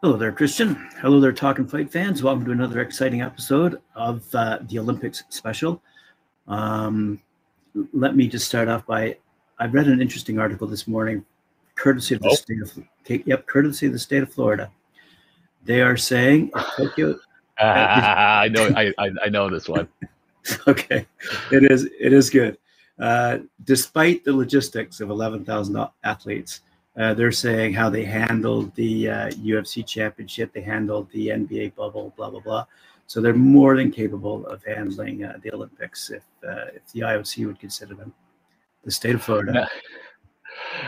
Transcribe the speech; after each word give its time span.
Hello 0.00 0.16
there, 0.16 0.30
Christian. 0.30 0.76
Hello 1.00 1.18
there, 1.18 1.32
Talking 1.32 1.66
Fight 1.66 1.90
fans. 1.90 2.22
Welcome 2.22 2.44
to 2.44 2.52
another 2.52 2.80
exciting 2.82 3.20
episode 3.20 3.82
of 3.96 4.32
uh, 4.32 4.60
the 4.68 4.78
Olympics 4.78 5.24
special. 5.28 5.82
Um, 6.46 7.20
let 7.92 8.14
me 8.14 8.28
just 8.28 8.46
start 8.46 8.68
off 8.68 8.86
by 8.86 9.16
I 9.58 9.66
read 9.66 9.88
an 9.88 10.00
interesting 10.00 10.38
article 10.38 10.68
this 10.68 10.86
morning, 10.86 11.24
courtesy 11.74 12.14
of 12.14 12.22
the 12.22 12.28
oh. 12.28 12.34
state 12.34 12.62
of 12.62 13.26
yep, 13.26 13.48
courtesy 13.48 13.86
of 13.86 13.92
the 13.92 13.98
state 13.98 14.22
of 14.22 14.32
Florida. 14.32 14.70
They 15.64 15.80
are 15.80 15.96
saying 15.96 16.52
Tokyo. 16.76 17.18
Uh, 17.60 17.64
I 17.64 18.48
know, 18.50 18.70
I, 18.76 18.92
I 19.24 19.28
know 19.28 19.50
this 19.50 19.68
one. 19.68 19.88
okay, 20.68 21.08
it 21.50 21.72
is 21.72 21.88
it 21.98 22.12
is 22.12 22.30
good. 22.30 22.56
Uh, 23.00 23.38
despite 23.64 24.22
the 24.22 24.32
logistics 24.32 25.00
of 25.00 25.10
eleven 25.10 25.44
thousand 25.44 25.84
athletes, 26.04 26.60
uh, 26.98 27.14
they're 27.14 27.32
saying 27.32 27.72
how 27.72 27.88
they 27.88 28.04
handled 28.04 28.74
the 28.74 29.08
uh, 29.08 29.28
UFC 29.30 29.86
championship, 29.86 30.52
they 30.52 30.60
handled 30.60 31.08
the 31.12 31.28
NBA 31.28 31.74
bubble, 31.74 32.12
blah 32.16 32.30
blah 32.30 32.40
blah. 32.40 32.66
So 33.06 33.20
they're 33.20 33.34
more 33.34 33.76
than 33.76 33.90
capable 33.90 34.46
of 34.46 34.62
handling 34.64 35.24
uh, 35.24 35.38
the 35.42 35.52
Olympics 35.54 36.10
if 36.10 36.24
uh, 36.46 36.66
if 36.74 36.86
the 36.92 37.00
IOC 37.00 37.46
would 37.46 37.58
consider 37.58 37.94
them. 37.94 38.12
The 38.84 38.90
state 38.90 39.14
of 39.14 39.22
Florida. 39.22 39.68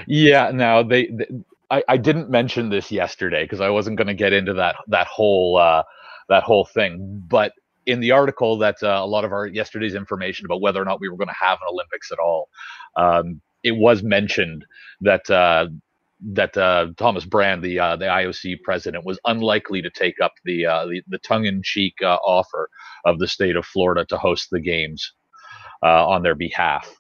Yeah, 0.06 0.50
no, 0.52 0.82
they. 0.82 1.06
they 1.06 1.26
I, 1.70 1.84
I 1.86 1.96
didn't 1.96 2.28
mention 2.28 2.68
this 2.68 2.90
yesterday 2.90 3.44
because 3.44 3.60
I 3.60 3.68
wasn't 3.68 3.96
going 3.96 4.08
to 4.08 4.14
get 4.14 4.32
into 4.32 4.52
that 4.54 4.76
that 4.88 5.06
whole 5.06 5.56
uh, 5.56 5.84
that 6.28 6.42
whole 6.42 6.64
thing, 6.64 7.22
but 7.28 7.52
in 7.86 8.00
the 8.00 8.10
article 8.10 8.58
that 8.58 8.82
uh, 8.82 9.00
a 9.02 9.06
lot 9.06 9.24
of 9.24 9.32
our 9.32 9.46
yesterday's 9.46 9.94
information 9.94 10.46
about 10.46 10.60
whether 10.60 10.80
or 10.80 10.84
not 10.84 11.00
we 11.00 11.08
were 11.08 11.16
going 11.16 11.28
to 11.28 11.34
have 11.34 11.58
an 11.60 11.68
Olympics 11.70 12.12
at 12.12 12.18
all, 12.18 12.48
um, 12.96 13.40
it 13.62 13.72
was 13.72 14.02
mentioned 14.02 14.64
that 15.00 15.28
uh, 15.30 15.66
that 16.32 16.56
uh, 16.56 16.88
Thomas 16.96 17.24
Brand, 17.24 17.62
the 17.62 17.78
uh, 17.78 17.96
the 17.96 18.06
IOC 18.06 18.62
president, 18.62 19.04
was 19.04 19.18
unlikely 19.24 19.82
to 19.82 19.90
take 19.90 20.20
up 20.20 20.32
the 20.44 20.66
uh, 20.66 20.86
the, 20.86 21.02
the 21.08 21.18
tongue-in-cheek 21.18 21.94
uh, 22.02 22.16
offer 22.16 22.68
of 23.04 23.18
the 23.18 23.28
state 23.28 23.56
of 23.56 23.64
Florida 23.64 24.04
to 24.06 24.16
host 24.16 24.48
the 24.50 24.60
games 24.60 25.12
uh, 25.82 26.06
on 26.06 26.22
their 26.22 26.34
behalf. 26.34 26.94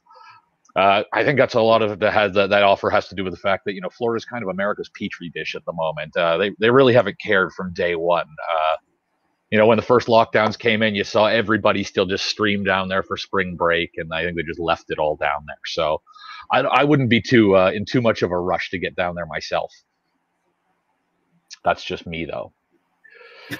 Uh, 0.76 1.02
I 1.12 1.24
think 1.24 1.38
that's 1.38 1.54
a 1.54 1.60
lot 1.60 1.82
of 1.82 1.98
that 1.98 2.12
has 2.12 2.32
that, 2.34 2.50
that 2.50 2.62
offer 2.62 2.90
has 2.90 3.08
to 3.08 3.14
do 3.14 3.24
with 3.24 3.32
the 3.32 3.40
fact 3.40 3.64
that 3.66 3.74
you 3.74 3.80
know 3.80 3.90
Florida 3.90 4.18
is 4.18 4.24
kind 4.24 4.42
of 4.42 4.48
America's 4.48 4.90
petri 4.94 5.30
dish 5.34 5.54
at 5.54 5.64
the 5.64 5.72
moment. 5.72 6.12
they 6.14 6.52
they 6.60 6.70
really 6.70 6.94
haven't 6.94 7.20
cared 7.20 7.52
from 7.52 7.72
day 7.74 7.96
one. 7.96 8.26
You 9.50 9.58
know, 9.58 9.66
when 9.66 9.76
the 9.76 9.82
first 9.82 10.08
lockdowns 10.08 10.58
came 10.58 10.82
in, 10.82 10.94
you 10.94 11.04
saw 11.04 11.26
everybody 11.26 11.84
still 11.84 12.06
just 12.06 12.26
stream 12.26 12.64
down 12.64 12.88
there 12.88 13.02
for 13.02 13.16
spring 13.16 13.56
break, 13.56 13.92
and 13.96 14.12
I 14.14 14.24
think 14.24 14.36
they 14.36 14.42
just 14.44 14.60
left 14.60 14.86
it 14.90 14.98
all 14.98 15.16
down 15.16 15.44
there. 15.46 15.56
So 15.66 16.02
I, 16.52 16.60
I 16.60 16.84
wouldn't 16.84 17.10
be 17.10 17.20
too 17.20 17.56
uh, 17.56 17.70
in 17.72 17.84
too 17.84 18.00
much 18.00 18.22
of 18.22 18.30
a 18.30 18.38
rush 18.38 18.70
to 18.70 18.78
get 18.78 18.96
down 18.96 19.16
there 19.16 19.26
myself. 19.26 19.72
That's 21.64 21.84
just 21.84 22.06
me, 22.06 22.26
though. 22.26 22.52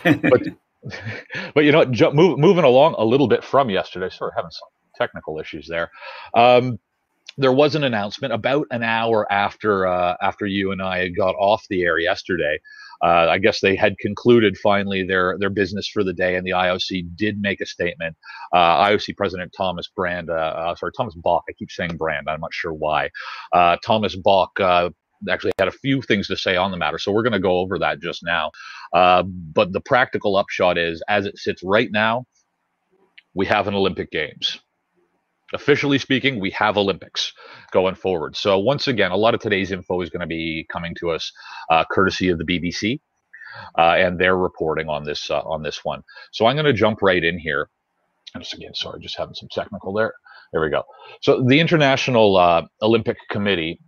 but 0.05 0.43
but 1.55 1.65
you 1.65 1.73
know, 1.73 1.85
ju- 1.87 2.13
move, 2.13 2.39
moving 2.39 2.65
along 2.65 2.95
a 2.99 3.05
little 3.05 3.29
bit 3.29 3.45
from 3.45 3.71
yesterday. 3.71 4.11
Sorry, 4.11 4.33
having 4.37 4.51
some 4.53 4.69
technical 4.97 5.41
issues 5.41 5.69
there. 5.69 5.91
Um, 6.35 6.79
there 7.39 7.53
was 7.53 7.75
an 7.75 7.85
announcement 7.85 8.33
about 8.35 8.67
an 8.71 8.83
hour 8.83 9.31
after 9.33 9.87
uh, 9.87 10.17
after 10.23 10.47
you 10.47 10.73
and 10.73 10.83
I 10.83 10.99
had 10.99 11.17
got 11.17 11.35
off 11.37 11.67
the 11.69 11.83
air 11.83 11.99
yesterday 11.99 12.59
uh, 13.03 13.29
I 13.31 13.39
guess 13.39 13.61
they 13.61 13.77
had 13.77 13.98
concluded 13.98 14.56
finally 14.59 15.05
their 15.05 15.37
their 15.39 15.51
business 15.51 15.89
for 15.89 16.05
the 16.05 16.12
day, 16.12 16.37
and 16.37 16.47
the 16.47 16.53
IOC 16.53 17.17
did 17.17 17.41
make 17.41 17.61
a 17.61 17.67
statement. 17.67 18.17
Uh, 18.53 18.84
IOC 18.87 19.17
President 19.17 19.53
Thomas 19.56 19.89
Brand, 19.95 20.31
uh, 20.31 20.33
uh, 20.33 20.75
sorry, 20.75 20.93
Thomas 20.97 21.15
Bach. 21.15 21.45
I 21.48 21.53
keep 21.53 21.71
saying 21.71 21.97
Brand. 21.97 22.28
I'm 22.28 22.41
not 22.41 22.53
sure 22.53 22.73
why. 22.73 23.11
Uh, 23.53 23.77
Thomas 23.84 24.17
Bach 24.17 24.51
actually 25.28 25.53
had 25.59 25.69
a 25.69 25.73
few 25.73 26.01
things 26.03 26.27
to 26.28 26.37
say 26.37 26.56
on 26.56 26.71
the 26.71 26.77
matter, 26.77 26.98
so 26.98 27.12
we're 27.12 27.23
going 27.23 27.33
to 27.33 27.41
go 27.41 27.59
over 27.59 27.78
that 27.78 28.01
just 28.01 28.23
now. 28.25 28.51
but 28.93 29.73
the 29.73 29.81
practical 29.84 30.37
upshot 30.37 30.78
is, 30.78 31.03
as 31.09 31.27
it 31.27 31.38
sits 31.38 31.62
right 31.62 31.91
now, 31.93 32.25
we 33.34 33.47
have 33.47 33.69
an 33.69 33.75
Olympic 33.75 34.11
Games 34.11 34.61
officially 35.55 35.99
speaking, 35.99 36.41
we 36.41 36.50
have 36.50 36.77
Olympics 36.77 37.33
going 37.72 37.94
forward. 37.94 38.37
So 38.37 38.59
once 38.59 38.88
again, 38.88 39.11
a 39.11 39.16
lot 39.16 39.34
of 39.34 39.41
today's 39.41 39.72
info 39.72 40.00
is 40.00 40.11
going 40.11 40.21
to 40.21 40.27
be 40.27 40.66
coming 40.71 40.94
to 41.00 41.11
us 41.11 41.33
uh, 41.71 41.84
courtesy 41.91 42.28
of 42.28 42.38
the 42.38 42.44
BBC, 42.44 43.00
uh, 43.78 43.97
and 43.99 44.19
they're 44.19 44.37
reporting 44.37 44.88
on 44.88 45.05
this 45.05 45.31
uh, 45.31 45.41
on 45.41 45.62
this 45.62 45.84
one. 45.84 46.03
So 46.33 46.47
I'm 46.47 46.56
going 46.56 46.66
to 46.66 46.72
jump 46.72 47.03
right 47.03 47.22
in 47.22 47.38
here. 47.38 47.69
Just 48.38 48.55
again, 48.55 48.75
sorry, 48.75 49.00
just 49.00 49.19
having 49.19 49.34
some 49.34 49.49
technical 49.50 49.93
there. 49.93 50.15
There 50.53 50.62
we 50.62 50.71
go. 50.71 50.83
So 51.21 51.44
the 51.47 51.61
International 51.61 52.37
uh, 52.37 52.62
Olympic 52.82 53.17
Committee 53.28 53.81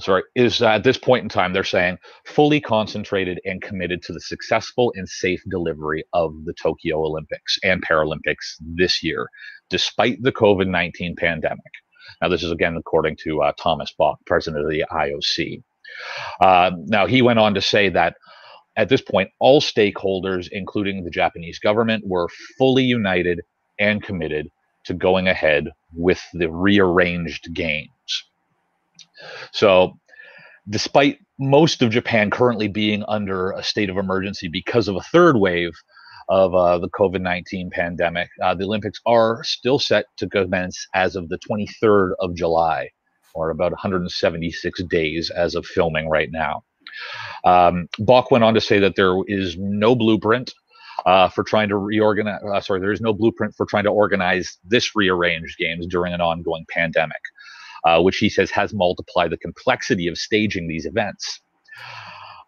sorry, 0.00 0.22
is 0.34 0.60
uh, 0.60 0.68
at 0.68 0.84
this 0.84 0.98
point 0.98 1.22
in 1.22 1.28
time, 1.28 1.52
they're 1.52 1.64
saying 1.64 1.98
fully 2.24 2.60
concentrated 2.60 3.40
and 3.44 3.62
committed 3.62 4.02
to 4.02 4.12
the 4.12 4.20
successful 4.20 4.92
and 4.96 5.08
safe 5.08 5.42
delivery 5.50 6.04
of 6.12 6.32
the 6.44 6.54
Tokyo 6.54 7.04
Olympics 7.04 7.58
and 7.62 7.82
Paralympics 7.82 8.56
this 8.60 9.02
year, 9.02 9.28
despite 9.70 10.22
the 10.22 10.32
COVID 10.32 10.66
19 10.66 11.14
pandemic. 11.16 11.60
Now, 12.20 12.28
this 12.28 12.42
is 12.42 12.50
again 12.50 12.76
according 12.76 13.16
to 13.24 13.42
uh, 13.42 13.52
Thomas 13.58 13.92
Bach, 13.96 14.18
president 14.26 14.64
of 14.64 14.70
the 14.70 14.84
IOC. 14.90 15.62
Uh, 16.40 16.72
now, 16.86 17.06
he 17.06 17.22
went 17.22 17.38
on 17.38 17.54
to 17.54 17.60
say 17.60 17.88
that 17.90 18.16
at 18.76 18.88
this 18.88 19.00
point, 19.00 19.30
all 19.38 19.60
stakeholders, 19.60 20.48
including 20.50 21.04
the 21.04 21.10
Japanese 21.10 21.58
government, 21.58 22.04
were 22.06 22.28
fully 22.58 22.82
united 22.82 23.40
and 23.78 24.02
committed 24.02 24.48
to 24.84 24.94
going 24.94 25.28
ahead 25.28 25.68
with 25.94 26.20
the 26.32 26.50
rearranged 26.50 27.52
games. 27.54 27.88
So, 29.52 29.98
despite 30.68 31.18
most 31.38 31.82
of 31.82 31.90
Japan 31.90 32.30
currently 32.30 32.68
being 32.68 33.04
under 33.08 33.52
a 33.52 33.62
state 33.62 33.90
of 33.90 33.96
emergency 33.96 34.48
because 34.48 34.88
of 34.88 34.96
a 34.96 35.02
third 35.02 35.36
wave 35.36 35.72
of 36.28 36.54
uh, 36.54 36.78
the 36.78 36.88
COVID 36.90 37.20
19 37.20 37.70
pandemic, 37.70 38.28
uh, 38.42 38.54
the 38.54 38.64
Olympics 38.64 39.00
are 39.06 39.42
still 39.44 39.78
set 39.78 40.06
to 40.16 40.28
commence 40.28 40.86
as 40.94 41.16
of 41.16 41.28
the 41.28 41.38
23rd 41.38 42.12
of 42.20 42.34
July, 42.34 42.88
or 43.34 43.50
about 43.50 43.72
176 43.72 44.82
days 44.84 45.30
as 45.30 45.54
of 45.54 45.66
filming 45.66 46.08
right 46.08 46.30
now. 46.30 46.62
Um, 47.44 47.88
Bach 47.98 48.30
went 48.30 48.44
on 48.44 48.54
to 48.54 48.60
say 48.60 48.78
that 48.78 48.96
there 48.96 49.16
is 49.26 49.56
no 49.58 49.94
blueprint 49.94 50.54
uh, 51.04 51.28
for 51.28 51.42
trying 51.42 51.68
to 51.68 51.76
reorganize. 51.76 52.40
Uh, 52.42 52.60
sorry, 52.60 52.80
there 52.80 52.92
is 52.92 53.00
no 53.00 53.12
blueprint 53.12 53.54
for 53.56 53.66
trying 53.66 53.84
to 53.84 53.90
organize 53.90 54.56
this 54.64 54.94
rearranged 54.94 55.58
games 55.58 55.86
during 55.86 56.14
an 56.14 56.20
ongoing 56.20 56.64
pandemic 56.70 57.20
uh, 57.84 58.00
which 58.00 58.18
he 58.18 58.28
says 58.28 58.50
has 58.50 58.72
multiplied 58.72 59.30
the 59.30 59.36
complexity 59.38 60.08
of 60.08 60.16
staging 60.18 60.68
these 60.68 60.86
events. 60.86 61.40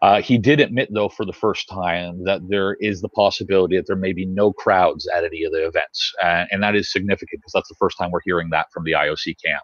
Uh, 0.01 0.21
he 0.21 0.37
did 0.37 0.59
admit, 0.59 0.89
though, 0.93 1.09
for 1.09 1.25
the 1.25 1.33
first 1.33 1.67
time, 1.67 2.23
that 2.23 2.41
there 2.49 2.75
is 2.79 3.01
the 3.01 3.09
possibility 3.09 3.75
that 3.75 3.87
there 3.87 3.95
may 3.95 4.13
be 4.13 4.25
no 4.25 4.53
crowds 4.53 5.07
at 5.07 5.23
any 5.23 5.43
of 5.43 5.51
the 5.51 5.65
events. 5.65 6.13
Uh, 6.21 6.45
and 6.51 6.61
that 6.61 6.75
is 6.75 6.91
significant 6.91 7.41
because 7.41 7.51
that's 7.53 7.69
the 7.69 7.75
first 7.79 7.97
time 7.97 8.11
we're 8.11 8.19
hearing 8.23 8.49
that 8.51 8.67
from 8.71 8.83
the 8.83 8.91
IOC 8.91 9.35
camp. 9.43 9.63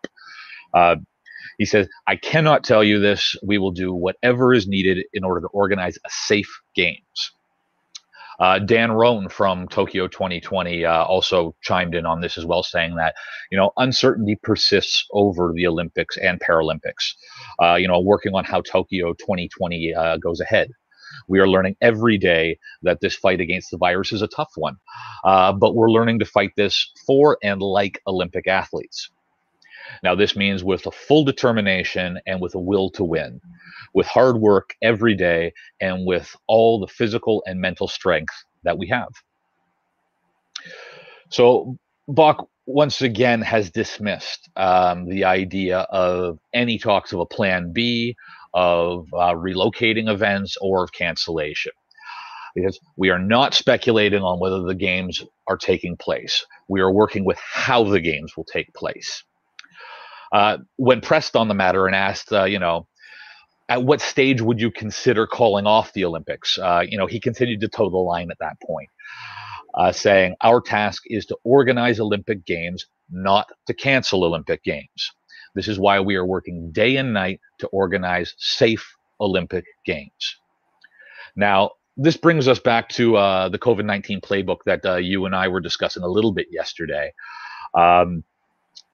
Uh, 0.73 0.95
he 1.59 1.65
says, 1.65 1.87
I 2.07 2.15
cannot 2.15 2.63
tell 2.63 2.83
you 2.83 2.99
this. 2.99 3.35
We 3.43 3.59
will 3.59 3.71
do 3.71 3.93
whatever 3.93 4.53
is 4.53 4.67
needed 4.67 5.05
in 5.13 5.23
order 5.23 5.41
to 5.41 5.47
organize 5.47 5.97
a 5.97 6.09
safe 6.09 6.49
games. 6.75 7.31
Uh, 8.39 8.59
Dan 8.59 8.91
Roan 8.91 9.29
from 9.29 9.67
Tokyo 9.67 10.07
2020 10.07 10.85
uh, 10.85 11.03
also 11.03 11.55
chimed 11.61 11.95
in 11.95 12.05
on 12.05 12.21
this 12.21 12.37
as 12.37 12.45
well, 12.45 12.63
saying 12.63 12.95
that 12.95 13.15
you 13.51 13.57
know 13.57 13.71
uncertainty 13.77 14.37
persists 14.41 15.05
over 15.11 15.51
the 15.55 15.67
Olympics 15.67 16.17
and 16.17 16.39
Paralympics. 16.39 17.13
Uh, 17.61 17.75
you 17.75 17.87
know, 17.87 17.99
working 17.99 18.33
on 18.33 18.43
how 18.43 18.61
Tokyo 18.61 19.13
2020 19.13 19.93
uh, 19.93 20.17
goes 20.17 20.39
ahead. 20.39 20.69
We 21.27 21.39
are 21.39 21.47
learning 21.47 21.75
every 21.81 22.17
day 22.17 22.57
that 22.81 22.99
this 23.01 23.15
fight 23.15 23.39
against 23.39 23.71
the 23.71 23.77
virus 23.77 24.11
is 24.11 24.21
a 24.21 24.27
tough 24.27 24.51
one, 24.55 24.77
uh, 25.23 25.53
but 25.53 25.75
we're 25.75 25.91
learning 25.91 26.19
to 26.19 26.25
fight 26.25 26.51
this 26.57 26.91
for 27.05 27.37
and 27.43 27.61
like 27.61 28.01
Olympic 28.07 28.47
athletes. 28.47 29.09
Now, 30.03 30.15
this 30.15 30.35
means 30.35 30.63
with 30.63 30.85
a 30.85 30.91
full 30.91 31.23
determination 31.23 32.19
and 32.25 32.41
with 32.41 32.55
a 32.55 32.59
will 32.59 32.89
to 32.91 33.03
win, 33.03 33.39
with 33.93 34.07
hard 34.07 34.37
work 34.37 34.75
every 34.81 35.15
day, 35.15 35.53
and 35.81 36.05
with 36.05 36.35
all 36.47 36.79
the 36.79 36.87
physical 36.87 37.43
and 37.45 37.59
mental 37.59 37.87
strength 37.87 38.33
that 38.63 38.77
we 38.77 38.87
have. 38.87 39.09
So, 41.29 41.77
Bach 42.07 42.47
once 42.65 43.01
again 43.01 43.41
has 43.41 43.71
dismissed 43.71 44.49
um, 44.55 45.07
the 45.07 45.25
idea 45.25 45.79
of 45.89 46.39
any 46.53 46.77
talks 46.77 47.11
of 47.11 47.19
a 47.19 47.25
plan 47.25 47.71
B, 47.73 48.15
of 48.53 49.07
uh, 49.13 49.33
relocating 49.33 50.09
events, 50.09 50.55
or 50.61 50.83
of 50.83 50.93
cancellation. 50.93 51.71
Because 52.55 52.79
we 52.97 53.09
are 53.09 53.19
not 53.19 53.55
speculating 53.55 54.21
on 54.21 54.39
whether 54.39 54.61
the 54.61 54.75
games 54.75 55.23
are 55.47 55.57
taking 55.57 55.97
place. 55.97 56.45
We 56.67 56.81
are 56.81 56.91
working 56.91 57.25
with 57.25 57.39
how 57.39 57.83
the 57.83 57.99
games 57.99 58.37
will 58.37 58.45
take 58.45 58.71
place. 58.75 59.23
Uh, 60.33 60.57
when 60.77 60.99
pressed 60.99 61.35
on 61.35 61.47
the 61.47 61.53
matter 61.53 61.85
and 61.85 61.95
asked, 61.95 62.33
uh, 62.33 62.43
you 62.43 62.57
know, 62.57 62.87
at 63.69 63.83
what 63.83 64.01
stage 64.01 64.41
would 64.41 64.59
you 64.59 64.71
consider 64.71 65.27
calling 65.27 65.67
off 65.67 65.93
the 65.93 66.03
Olympics? 66.03 66.57
Uh, 66.57 66.83
you 66.85 66.97
know, 66.97 67.05
he 67.05 67.19
continued 67.19 67.61
to 67.61 67.67
toe 67.67 67.89
the 67.89 67.97
line 67.97 68.31
at 68.31 68.39
that 68.39 68.57
point, 68.65 68.89
uh, 69.75 69.91
saying, 69.91 70.35
Our 70.41 70.59
task 70.59 71.03
is 71.05 71.27
to 71.27 71.37
organize 71.43 71.99
Olympic 71.99 72.45
Games, 72.45 72.87
not 73.11 73.47
to 73.67 73.73
cancel 73.73 74.23
Olympic 74.23 74.63
Games. 74.63 75.11
This 75.55 75.67
is 75.67 75.79
why 75.79 75.99
we 75.99 76.15
are 76.15 76.25
working 76.25 76.71
day 76.71 76.97
and 76.97 77.13
night 77.13 77.39
to 77.59 77.67
organize 77.67 78.33
safe 78.37 78.95
Olympic 79.21 79.65
Games. 79.85 80.37
Now, 81.35 81.71
this 81.95 82.17
brings 82.17 82.47
us 82.47 82.59
back 82.59 82.89
to 82.89 83.17
uh, 83.17 83.49
the 83.49 83.59
COVID 83.59 83.85
19 83.85 84.21
playbook 84.21 84.57
that 84.65 84.83
uh, 84.83 84.95
you 84.95 85.25
and 85.25 85.35
I 85.35 85.47
were 85.47 85.59
discussing 85.59 86.01
a 86.01 86.07
little 86.07 86.31
bit 86.31 86.47
yesterday. 86.49 87.13
Um, 87.75 88.23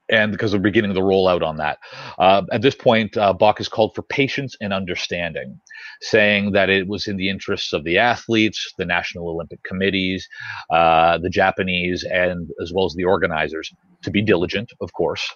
and 0.10 0.32
because 0.32 0.54
we're 0.54 0.60
beginning 0.60 0.94
the 0.94 1.02
rollout 1.02 1.44
on 1.44 1.58
that. 1.58 1.80
Uh, 2.18 2.44
at 2.52 2.62
this 2.62 2.76
point, 2.76 3.16
uh, 3.18 3.34
Bach 3.34 3.58
has 3.58 3.70
called 3.70 3.94
for 3.96 4.02
patience 4.04 4.56
and 4.62 4.74
understanding, 4.74 5.60
saying 6.02 6.52
that 6.54 6.70
it 6.70 6.88
was 6.88 7.08
in 7.08 7.18
the 7.18 7.30
interests 7.30 7.74
of 7.74 7.84
the 7.84 7.98
athletes, 7.98 8.74
the 8.78 8.86
National 8.86 9.30
Olympic 9.30 9.64
Committees, 9.64 10.28
uh, 10.72 11.18
the 11.20 11.30
Japanese, 11.30 12.04
and 12.04 12.50
as 12.62 12.72
well 12.74 12.86
as 12.86 12.96
the 12.96 13.04
organizers 13.04 13.72
to 14.04 14.12
be 14.12 14.22
diligent, 14.22 14.72
of 14.82 14.94
course, 14.94 15.30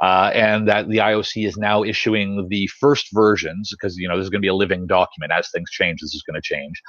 uh, 0.00 0.30
and 0.34 0.68
that 0.68 0.88
the 0.88 0.98
IOC 0.98 1.46
is 1.46 1.56
now 1.56 1.82
issuing 1.84 2.48
the 2.48 2.66
first 2.66 3.08
versions 3.12 3.70
because 3.70 3.96
you 3.96 4.08
know 4.08 4.16
this 4.16 4.24
is 4.24 4.30
going 4.30 4.40
to 4.40 4.44
be 4.44 4.48
a 4.48 4.54
living 4.54 4.86
document 4.86 5.32
as 5.32 5.48
things 5.50 5.70
change. 5.70 6.00
This 6.00 6.14
is 6.14 6.22
going 6.22 6.40
to 6.40 6.42
change 6.42 6.82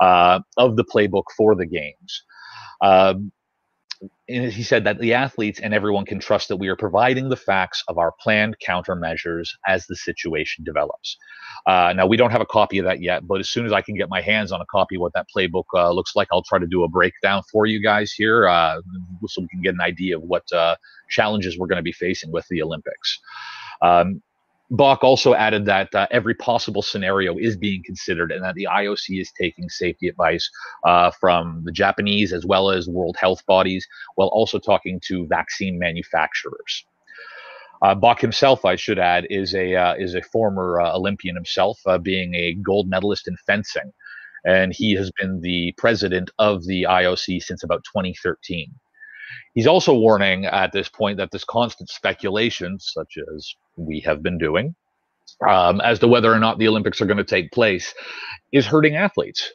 uh, 0.00 0.40
of 0.56 0.76
the 0.76 0.84
playbook 0.84 1.24
for 1.36 1.54
the 1.54 1.66
games. 1.66 2.24
Um, 4.02 4.10
he 4.26 4.62
said 4.62 4.84
that 4.84 4.98
the 4.98 5.14
athletes 5.14 5.60
and 5.60 5.74
everyone 5.74 6.04
can 6.04 6.18
trust 6.18 6.48
that 6.48 6.56
we 6.56 6.68
are 6.68 6.76
providing 6.76 7.28
the 7.28 7.36
facts 7.36 7.82
of 7.88 7.98
our 7.98 8.12
planned 8.20 8.56
countermeasures 8.66 9.48
as 9.66 9.86
the 9.86 9.96
situation 9.96 10.64
develops. 10.64 11.16
Uh, 11.66 11.92
now, 11.94 12.06
we 12.06 12.16
don't 12.16 12.30
have 12.30 12.40
a 12.40 12.46
copy 12.46 12.78
of 12.78 12.84
that 12.84 13.02
yet, 13.02 13.26
but 13.26 13.40
as 13.40 13.48
soon 13.48 13.66
as 13.66 13.72
I 13.72 13.82
can 13.82 13.96
get 13.96 14.08
my 14.08 14.20
hands 14.20 14.52
on 14.52 14.60
a 14.60 14.66
copy 14.66 14.96
of 14.96 15.02
what 15.02 15.12
that 15.14 15.26
playbook 15.34 15.64
uh, 15.74 15.90
looks 15.90 16.16
like, 16.16 16.28
I'll 16.32 16.42
try 16.42 16.58
to 16.58 16.66
do 16.66 16.84
a 16.84 16.88
breakdown 16.88 17.42
for 17.50 17.66
you 17.66 17.82
guys 17.82 18.12
here 18.12 18.48
uh, 18.48 18.80
so 19.26 19.42
we 19.42 19.48
can 19.48 19.62
get 19.62 19.74
an 19.74 19.80
idea 19.80 20.16
of 20.16 20.22
what 20.22 20.50
uh, 20.52 20.76
challenges 21.10 21.58
we're 21.58 21.66
going 21.66 21.76
to 21.76 21.82
be 21.82 21.92
facing 21.92 22.32
with 22.32 22.46
the 22.48 22.62
Olympics. 22.62 23.18
Um, 23.82 24.22
Bach 24.76 25.04
also 25.04 25.34
added 25.34 25.66
that 25.66 25.94
uh, 25.94 26.08
every 26.10 26.34
possible 26.34 26.82
scenario 26.82 27.36
is 27.38 27.56
being 27.56 27.82
considered 27.84 28.32
and 28.32 28.42
that 28.42 28.56
the 28.56 28.66
IOC 28.70 29.20
is 29.20 29.30
taking 29.40 29.68
safety 29.68 30.08
advice 30.08 30.50
uh, 30.84 31.12
from 31.20 31.62
the 31.64 31.70
Japanese 31.70 32.32
as 32.32 32.44
well 32.44 32.70
as 32.70 32.88
world 32.88 33.16
health 33.18 33.44
bodies, 33.46 33.86
while 34.16 34.28
also 34.28 34.58
talking 34.58 35.00
to 35.06 35.26
vaccine 35.28 35.78
manufacturers. 35.78 36.84
Uh, 37.82 37.94
Bach 37.94 38.20
himself, 38.20 38.64
I 38.64 38.74
should 38.74 38.98
add, 38.98 39.26
is 39.30 39.54
a 39.54 39.76
uh, 39.76 39.94
is 39.94 40.14
a 40.14 40.22
former 40.22 40.80
uh, 40.80 40.96
Olympian 40.96 41.36
himself, 41.36 41.78
uh, 41.86 41.98
being 41.98 42.34
a 42.34 42.54
gold 42.54 42.88
medalist 42.88 43.28
in 43.28 43.36
fencing, 43.46 43.92
and 44.44 44.72
he 44.74 44.94
has 44.94 45.12
been 45.20 45.40
the 45.40 45.72
president 45.76 46.30
of 46.38 46.64
the 46.64 46.86
IOC 46.88 47.42
since 47.42 47.62
about 47.62 47.84
2013. 47.84 48.72
He's 49.54 49.66
also 49.66 49.94
warning 49.94 50.46
at 50.46 50.72
this 50.72 50.88
point 50.88 51.18
that 51.18 51.30
this 51.30 51.44
constant 51.44 51.88
speculation, 51.88 52.78
such 52.80 53.18
as 53.34 53.54
we 53.76 54.00
have 54.00 54.22
been 54.22 54.38
doing, 54.38 54.74
um, 55.48 55.80
as 55.80 55.98
to 56.00 56.08
whether 56.08 56.32
or 56.32 56.38
not 56.38 56.58
the 56.58 56.68
Olympics 56.68 57.00
are 57.00 57.06
going 57.06 57.18
to 57.18 57.24
take 57.24 57.50
place, 57.52 57.94
is 58.52 58.66
hurting 58.66 58.96
athletes. 58.96 59.52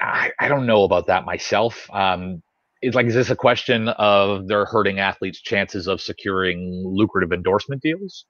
I, 0.00 0.32
I 0.40 0.48
don't 0.48 0.66
know 0.66 0.84
about 0.84 1.06
that 1.06 1.24
myself. 1.24 1.88
Um, 1.92 2.42
it's 2.82 2.94
like, 2.94 3.06
is 3.06 3.14
this 3.14 3.30
a 3.30 3.36
question 3.36 3.88
of 3.88 4.46
they're 4.46 4.66
hurting 4.66 4.98
athletes' 4.98 5.40
chances 5.40 5.86
of 5.86 6.00
securing 6.00 6.82
lucrative 6.86 7.32
endorsement 7.32 7.82
deals? 7.82 8.24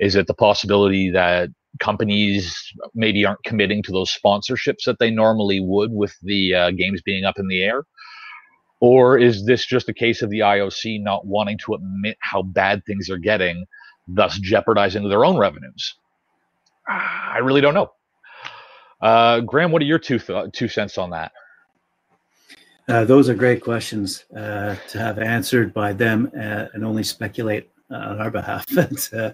Is 0.00 0.16
it 0.16 0.26
the 0.26 0.34
possibility 0.34 1.10
that 1.10 1.48
companies 1.80 2.72
maybe 2.94 3.24
aren't 3.24 3.42
committing 3.44 3.82
to 3.84 3.92
those 3.92 4.14
sponsorships 4.14 4.84
that 4.86 4.98
they 4.98 5.10
normally 5.10 5.60
would 5.60 5.92
with 5.92 6.14
the 6.22 6.54
uh, 6.54 6.70
games 6.72 7.00
being 7.02 7.24
up 7.24 7.38
in 7.38 7.48
the 7.48 7.62
air? 7.62 7.84
Or 8.80 9.18
is 9.18 9.46
this 9.46 9.64
just 9.64 9.88
a 9.88 9.94
case 9.94 10.22
of 10.22 10.30
the 10.30 10.40
IOC 10.40 11.02
not 11.02 11.26
wanting 11.26 11.58
to 11.58 11.74
admit 11.74 12.16
how 12.20 12.42
bad 12.42 12.84
things 12.84 13.08
are 13.08 13.16
getting, 13.16 13.64
thus 14.06 14.38
jeopardizing 14.38 15.08
their 15.08 15.24
own 15.24 15.36
revenues? 15.36 15.94
I 16.86 17.38
really 17.38 17.60
don't 17.60 17.74
know. 17.74 17.90
Uh, 19.00 19.40
Graham, 19.40 19.72
what 19.72 19.82
are 19.82 19.86
your 19.86 19.98
two 19.98 20.18
th- 20.18 20.52
two 20.52 20.68
cents 20.68 20.98
on 20.98 21.10
that? 21.10 21.32
Uh, 22.88 23.04
those 23.04 23.28
are 23.28 23.34
great 23.34 23.62
questions 23.62 24.24
uh, 24.36 24.76
to 24.88 24.98
have 24.98 25.18
answered 25.18 25.74
by 25.74 25.92
them 25.92 26.30
uh, 26.38 26.66
and 26.72 26.84
only 26.84 27.02
speculate 27.02 27.68
on 27.90 28.20
our 28.20 28.30
behalf. 28.30 28.64
uh, 28.78 29.32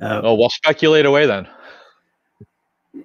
uh, 0.00 0.20
oh, 0.22 0.34
well, 0.34 0.50
speculate 0.50 1.06
away 1.06 1.26
then. 1.26 1.48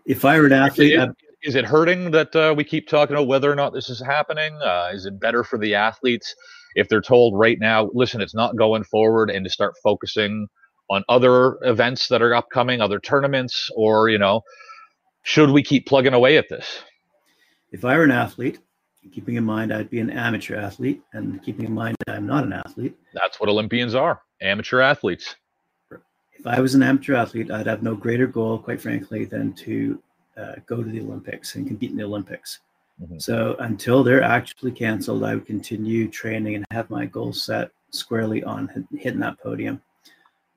If 0.05 0.25
I 0.25 0.39
were 0.39 0.45
an 0.45 0.53
athlete, 0.53 0.99
is 1.43 1.55
it 1.55 1.65
hurting 1.65 2.11
that 2.11 2.35
uh, 2.35 2.53
we 2.55 2.63
keep 2.63 2.87
talking 2.87 3.15
about 3.15 3.27
whether 3.27 3.51
or 3.51 3.55
not 3.55 3.73
this 3.73 3.89
is 3.89 3.99
happening? 3.99 4.57
Uh, 4.63 4.89
is 4.93 5.05
it 5.05 5.19
better 5.19 5.43
for 5.43 5.59
the 5.59 5.75
athletes 5.75 6.33
if 6.75 6.89
they're 6.89 7.01
told 7.01 7.37
right 7.37 7.59
now, 7.59 7.89
listen, 7.93 8.21
it's 8.21 8.33
not 8.33 8.55
going 8.55 8.83
forward, 8.83 9.29
and 9.29 9.45
to 9.45 9.49
start 9.49 9.75
focusing 9.83 10.47
on 10.89 11.03
other 11.09 11.57
events 11.63 12.07
that 12.07 12.21
are 12.21 12.33
upcoming, 12.33 12.81
other 12.81 12.99
tournaments, 12.99 13.69
or 13.75 14.09
you 14.09 14.17
know, 14.17 14.41
should 15.23 15.49
we 15.49 15.63
keep 15.63 15.85
plugging 15.85 16.13
away 16.13 16.37
at 16.37 16.49
this? 16.49 16.81
If 17.71 17.85
I 17.85 17.97
were 17.97 18.03
an 18.03 18.11
athlete, 18.11 18.59
keeping 19.13 19.35
in 19.35 19.43
mind 19.43 19.73
I'd 19.73 19.89
be 19.89 19.99
an 19.99 20.09
amateur 20.09 20.55
athlete, 20.55 21.01
and 21.13 21.43
keeping 21.43 21.65
in 21.65 21.73
mind 21.73 21.95
I'm 22.07 22.25
not 22.25 22.43
an 22.43 22.53
athlete. 22.53 22.95
That's 23.13 23.39
what 23.39 23.49
Olympians 23.49 23.95
are, 23.95 24.21
amateur 24.41 24.79
athletes. 24.79 25.35
If 25.91 26.47
I 26.47 26.59
was 26.59 26.73
an 26.75 26.83
amateur 26.83 27.15
athlete, 27.15 27.51
I'd 27.51 27.67
have 27.67 27.83
no 27.83 27.95
greater 27.95 28.27
goal, 28.27 28.57
quite 28.57 28.81
frankly, 28.81 29.25
than 29.25 29.53
to 29.53 30.01
uh, 30.37 30.55
go 30.65 30.83
to 30.83 30.89
the 30.89 30.99
Olympics 31.01 31.55
and 31.55 31.67
compete 31.67 31.91
in 31.91 31.97
the 31.97 32.03
Olympics. 32.03 32.59
Mm-hmm. 33.01 33.19
So 33.19 33.55
until 33.59 34.03
they're 34.03 34.23
actually 34.23 34.71
canceled, 34.71 35.23
I 35.23 35.35
would 35.35 35.45
continue 35.45 36.07
training 36.07 36.55
and 36.55 36.65
have 36.71 36.89
my 36.89 37.05
goals 37.05 37.43
set 37.43 37.71
squarely 37.91 38.43
on 38.43 38.87
hitting 38.97 39.19
that 39.19 39.39
podium. 39.39 39.81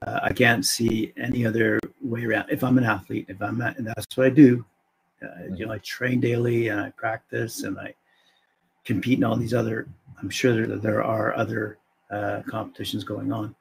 Uh, 0.06 0.20
I 0.22 0.32
can't 0.32 0.64
see 0.64 1.12
any 1.16 1.46
other 1.46 1.80
way 2.02 2.24
around. 2.24 2.50
If 2.50 2.62
I'm 2.62 2.78
an 2.78 2.84
athlete, 2.84 3.26
if 3.28 3.40
I'm 3.40 3.60
at, 3.62 3.78
and 3.78 3.86
that's 3.86 4.16
what 4.16 4.26
I 4.26 4.30
do, 4.30 4.64
uh, 5.22 5.26
mm-hmm. 5.26 5.54
you 5.54 5.66
know, 5.66 5.72
I 5.72 5.78
train 5.78 6.20
daily 6.20 6.68
and 6.68 6.80
I 6.80 6.90
practice 6.90 7.62
and 7.62 7.78
I 7.78 7.94
compete 8.84 9.18
in 9.18 9.24
all 9.24 9.36
these 9.36 9.54
other. 9.54 9.88
I'm 10.20 10.30
sure 10.30 10.66
that 10.66 10.82
there 10.82 11.02
are 11.02 11.36
other 11.36 11.78
uh, 12.10 12.42
competitions 12.46 13.04
going 13.04 13.32
on. 13.32 13.54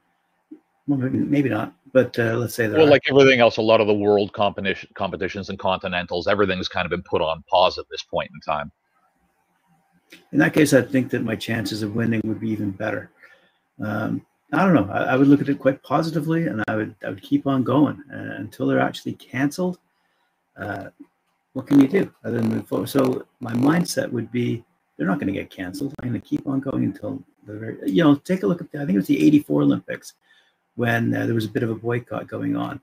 Well, 0.87 0.99
maybe, 0.99 1.49
not, 1.49 1.73
but 1.93 2.17
uh, 2.19 2.35
let's 2.35 2.53
say 2.53 2.67
that. 2.67 2.77
Well, 2.77 2.87
like 2.87 3.01
everything 3.09 3.39
else, 3.39 3.57
a 3.57 3.61
lot 3.61 3.81
of 3.81 3.87
the 3.87 3.93
world 3.93 4.33
competition 4.33 4.89
competitions 4.93 5.49
and 5.49 5.57
continentals, 5.57 6.27
everything's 6.27 6.67
kind 6.67 6.85
of 6.85 6.91
been 6.91 7.01
put 7.01 7.21
on 7.21 7.43
pause 7.49 7.79
at 7.79 7.85
this 7.89 8.03
point 8.03 8.29
in 8.33 8.39
time. 8.41 8.71
In 10.31 10.37
that 10.37 10.53
case, 10.53 10.73
I 10.73 10.83
think 10.83 11.09
that 11.09 11.23
my 11.23 11.35
chances 11.35 11.81
of 11.81 11.95
winning 11.95 12.21
would 12.25 12.39
be 12.39 12.51
even 12.51 12.69
better. 12.69 13.09
Um, 13.83 14.23
I 14.53 14.63
don't 14.63 14.75
know. 14.75 14.93
I, 14.93 15.03
I, 15.05 15.15
would 15.15 15.27
look 15.27 15.41
at 15.41 15.49
it 15.49 15.57
quite 15.57 15.81
positively, 15.81 16.45
and 16.45 16.63
I 16.67 16.75
would 16.75 16.95
I 17.03 17.09
would 17.09 17.21
keep 17.23 17.47
on 17.47 17.63
going 17.63 18.01
uh, 18.13 18.35
until 18.37 18.67
they're 18.67 18.79
actually 18.79 19.13
canceled. 19.13 19.79
Uh, 20.55 20.89
what 21.53 21.65
can 21.65 21.79
you 21.79 21.87
do 21.87 22.13
other 22.23 22.37
than 22.37 22.49
move 22.49 22.67
forward? 22.67 22.89
So 22.89 23.25
my 23.39 23.53
mindset 23.53 24.11
would 24.11 24.31
be 24.31 24.63
they're 24.97 25.07
not 25.07 25.19
going 25.19 25.33
to 25.33 25.39
get 25.39 25.49
canceled. 25.49 25.93
I'm 25.99 26.09
going 26.09 26.21
to 26.21 26.27
keep 26.27 26.47
on 26.47 26.59
going 26.59 26.83
until 26.83 27.23
the 27.47 27.57
very. 27.57 27.91
You 27.91 28.03
know, 28.03 28.15
take 28.15 28.43
a 28.43 28.47
look 28.47 28.61
at 28.61 28.71
the, 28.71 28.77
I 28.77 28.81
think 28.81 28.91
it 28.91 28.97
was 28.97 29.07
the 29.07 29.25
'84 29.25 29.63
Olympics 29.63 30.13
when 30.75 31.15
uh, 31.15 31.25
there 31.25 31.35
was 31.35 31.45
a 31.45 31.49
bit 31.49 31.63
of 31.63 31.69
a 31.69 31.75
boycott 31.75 32.27
going 32.27 32.55
on. 32.55 32.79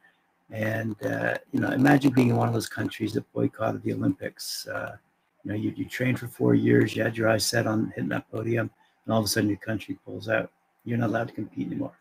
And, 0.51 0.97
uh, 1.05 1.39
you 1.53 1.61
know, 1.61 1.71
imagine 1.71 2.13
being 2.13 2.29
in 2.29 2.37
one 2.37 2.49
of 2.49 2.55
those 2.55 2.69
countries 2.69 3.13
that 3.15 3.31
boycotted 3.33 3.83
the 3.83 3.93
Olympics. 3.95 4.67
Uh, 4.67 4.97
you 5.45 5.51
know, 5.51 5.57
you, 5.57 5.73
you 5.77 5.85
trained 5.87 6.19
for 6.19 6.29
four 6.29 6.55
years, 6.55 6.95
you 6.95 7.03
had 7.03 7.17
your 7.17 7.29
eyes 7.29 7.47
set 7.47 7.67
on 7.67 7.93
hitting 7.95 8.11
that 8.11 8.31
podium, 8.31 8.71
and 9.05 9.13
all 9.13 9.21
of 9.21 9.25
a 9.25 9.29
sudden 9.29 9.49
your 9.49 9.59
country 9.59 9.99
pulls 10.05 10.29
out. 10.29 10.51
You're 10.85 10.99
not 10.99 11.11
allowed 11.11 11.29
to 11.29 11.35
compete 11.35 11.67
anymore. 11.67 11.97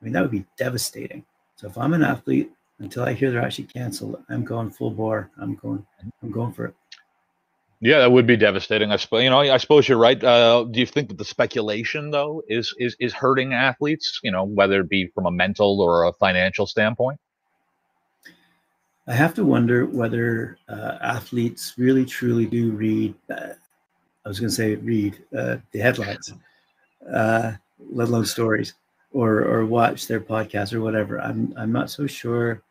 I 0.00 0.04
mean, 0.04 0.12
that 0.14 0.22
would 0.22 0.30
be 0.30 0.46
devastating. 0.56 1.24
So 1.56 1.68
if 1.68 1.76
I'm 1.76 1.92
an 1.92 2.02
athlete, 2.02 2.50
until 2.78 3.04
I 3.04 3.12
hear 3.12 3.30
they're 3.30 3.42
actually 3.42 3.64
canceled, 3.64 4.22
I'm 4.30 4.44
going 4.44 4.70
full 4.70 4.90
bore. 4.90 5.30
I'm 5.38 5.54
going, 5.56 5.86
I'm 6.22 6.30
going 6.30 6.52
for 6.52 6.66
it. 6.66 6.74
Yeah, 7.82 8.00
that 8.00 8.12
would 8.12 8.26
be 8.26 8.36
devastating. 8.36 8.92
I 8.92 8.96
suppose 8.96 9.22
you 9.22 9.30
know. 9.30 9.40
I 9.40 9.56
suppose 9.56 9.88
you're 9.88 9.96
right. 9.96 10.22
Uh, 10.22 10.64
do 10.70 10.80
you 10.80 10.86
think 10.86 11.08
that 11.08 11.16
the 11.16 11.24
speculation 11.24 12.10
though 12.10 12.42
is 12.46 12.74
is 12.78 12.94
is 13.00 13.14
hurting 13.14 13.54
athletes? 13.54 14.20
You 14.22 14.30
know, 14.30 14.44
whether 14.44 14.80
it 14.80 14.90
be 14.90 15.10
from 15.14 15.24
a 15.24 15.30
mental 15.30 15.80
or 15.80 16.04
a 16.04 16.12
financial 16.12 16.66
standpoint. 16.66 17.18
I 19.06 19.14
have 19.14 19.32
to 19.34 19.44
wonder 19.44 19.86
whether 19.86 20.58
uh, 20.68 20.98
athletes 21.00 21.74
really 21.78 22.04
truly 22.04 22.44
do 22.44 22.72
read. 22.72 23.14
Uh, 23.30 23.54
I 24.26 24.28
was 24.28 24.38
going 24.38 24.50
to 24.50 24.54
say 24.54 24.74
read 24.74 25.18
uh, 25.36 25.56
the 25.72 25.78
headlines, 25.78 26.34
uh, 27.10 27.52
let 27.90 28.08
alone 28.08 28.26
stories, 28.26 28.74
or 29.12 29.42
or 29.42 29.64
watch 29.64 30.06
their 30.06 30.20
podcast 30.20 30.74
or 30.74 30.82
whatever. 30.82 31.18
I'm 31.18 31.54
I'm 31.56 31.72
not 31.72 31.88
so 31.88 32.06
sure. 32.06 32.62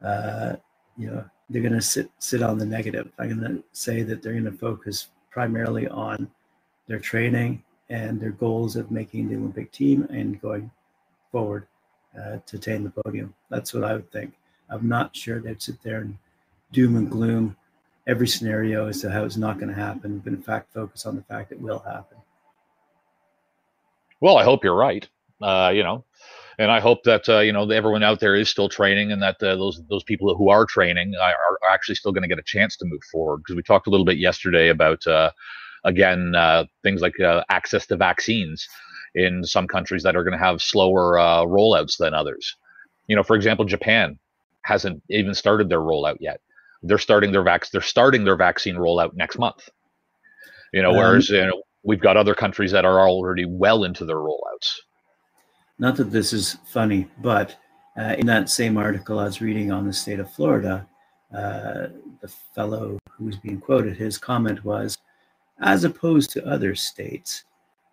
Uh, 0.00 0.54
you 0.96 1.10
know 1.10 1.24
they're 1.50 1.62
going 1.62 1.74
to 1.74 1.80
sit 1.80 2.10
sit 2.18 2.42
on 2.42 2.58
the 2.58 2.66
negative. 2.66 3.10
I'm 3.18 3.40
going 3.40 3.56
to 3.56 3.64
say 3.72 4.02
that 4.02 4.22
they're 4.22 4.32
going 4.32 4.44
to 4.44 4.52
focus 4.52 5.08
primarily 5.30 5.88
on 5.88 6.30
their 6.86 6.98
training 6.98 7.62
and 7.90 8.20
their 8.20 8.32
goals 8.32 8.76
of 8.76 8.90
making 8.90 9.28
the 9.28 9.36
Olympic 9.36 9.72
team 9.72 10.06
and 10.10 10.40
going 10.40 10.70
forward 11.32 11.66
uh, 12.18 12.38
to 12.46 12.56
attain 12.56 12.84
the 12.84 12.90
podium. 12.90 13.34
That's 13.50 13.72
what 13.72 13.84
I 13.84 13.94
would 13.94 14.10
think. 14.12 14.34
I'm 14.70 14.88
not 14.88 15.16
sure 15.16 15.40
they'd 15.40 15.62
sit 15.62 15.82
there 15.82 16.00
and 16.00 16.16
doom 16.72 16.96
and 16.96 17.10
gloom 17.10 17.56
every 18.06 18.28
scenario 18.28 18.88
as 18.88 19.00
to 19.00 19.10
how 19.10 19.24
it's 19.24 19.36
not 19.36 19.58
going 19.58 19.68
to 19.68 19.80
happen, 19.80 20.18
but 20.18 20.32
in 20.32 20.42
fact 20.42 20.72
focus 20.72 21.06
on 21.06 21.16
the 21.16 21.22
fact 21.22 21.52
it 21.52 21.60
will 21.60 21.78
happen. 21.80 22.18
Well, 24.20 24.36
I 24.36 24.44
hope 24.44 24.64
you're 24.64 24.74
right. 24.74 25.08
Uh, 25.40 25.70
you 25.74 25.82
know, 25.82 26.04
and 26.58 26.70
I 26.72 26.80
hope 26.80 27.04
that 27.04 27.28
uh, 27.28 27.38
you 27.38 27.52
know 27.52 27.68
everyone 27.70 28.02
out 28.02 28.20
there 28.20 28.34
is 28.34 28.48
still 28.48 28.68
training, 28.68 29.12
and 29.12 29.22
that 29.22 29.42
uh, 29.42 29.54
those 29.56 29.80
those 29.88 30.02
people 30.02 30.34
who 30.36 30.50
are 30.50 30.66
training 30.66 31.14
are, 31.20 31.30
are 31.30 31.70
actually 31.72 31.94
still 31.94 32.12
going 32.12 32.22
to 32.22 32.28
get 32.28 32.38
a 32.38 32.42
chance 32.42 32.76
to 32.76 32.84
move 32.84 33.02
forward. 33.10 33.38
Because 33.38 33.56
we 33.56 33.62
talked 33.62 33.86
a 33.86 33.90
little 33.90 34.06
bit 34.06 34.18
yesterday 34.18 34.68
about 34.68 35.06
uh, 35.06 35.30
again 35.84 36.34
uh, 36.34 36.64
things 36.82 37.00
like 37.00 37.18
uh, 37.20 37.44
access 37.48 37.86
to 37.86 37.96
vaccines 37.96 38.66
in 39.14 39.44
some 39.44 39.66
countries 39.66 40.02
that 40.02 40.16
are 40.16 40.24
going 40.24 40.38
to 40.38 40.44
have 40.44 40.60
slower 40.60 41.18
uh, 41.18 41.42
rollouts 41.42 41.96
than 41.96 42.12
others. 42.12 42.56
You 43.06 43.16
know, 43.16 43.22
for 43.22 43.36
example, 43.36 43.64
Japan 43.64 44.18
hasn't 44.62 45.02
even 45.08 45.34
started 45.34 45.68
their 45.68 45.80
rollout 45.80 46.16
yet. 46.20 46.40
They're 46.82 46.98
starting 46.98 47.32
their 47.32 47.42
vac- 47.42 47.70
They're 47.70 47.80
starting 47.80 48.24
their 48.24 48.36
vaccine 48.36 48.76
rollout 48.76 49.14
next 49.14 49.38
month. 49.38 49.68
You 50.72 50.82
know, 50.82 50.90
um, 50.90 50.96
whereas 50.96 51.28
you 51.30 51.46
know, 51.46 51.62
we've 51.84 52.00
got 52.00 52.16
other 52.16 52.34
countries 52.34 52.72
that 52.72 52.84
are 52.84 53.08
already 53.08 53.44
well 53.46 53.84
into 53.84 54.04
their 54.04 54.16
rollouts. 54.16 54.74
Not 55.78 55.96
that 55.96 56.10
this 56.10 56.32
is 56.32 56.58
funny, 56.64 57.06
but 57.22 57.56
uh, 57.96 58.14
in 58.18 58.26
that 58.26 58.50
same 58.50 58.76
article 58.76 59.18
I 59.18 59.24
was 59.24 59.40
reading 59.40 59.70
on 59.70 59.86
the 59.86 59.92
state 59.92 60.18
of 60.18 60.32
Florida, 60.32 60.86
uh, 61.34 61.88
the 62.20 62.28
fellow 62.54 62.98
who 63.10 63.26
was 63.26 63.36
being 63.36 63.60
quoted, 63.60 63.96
his 63.96 64.18
comment 64.18 64.64
was, 64.64 64.98
as 65.60 65.84
opposed 65.84 66.30
to 66.30 66.46
other 66.46 66.74
states, 66.74 67.44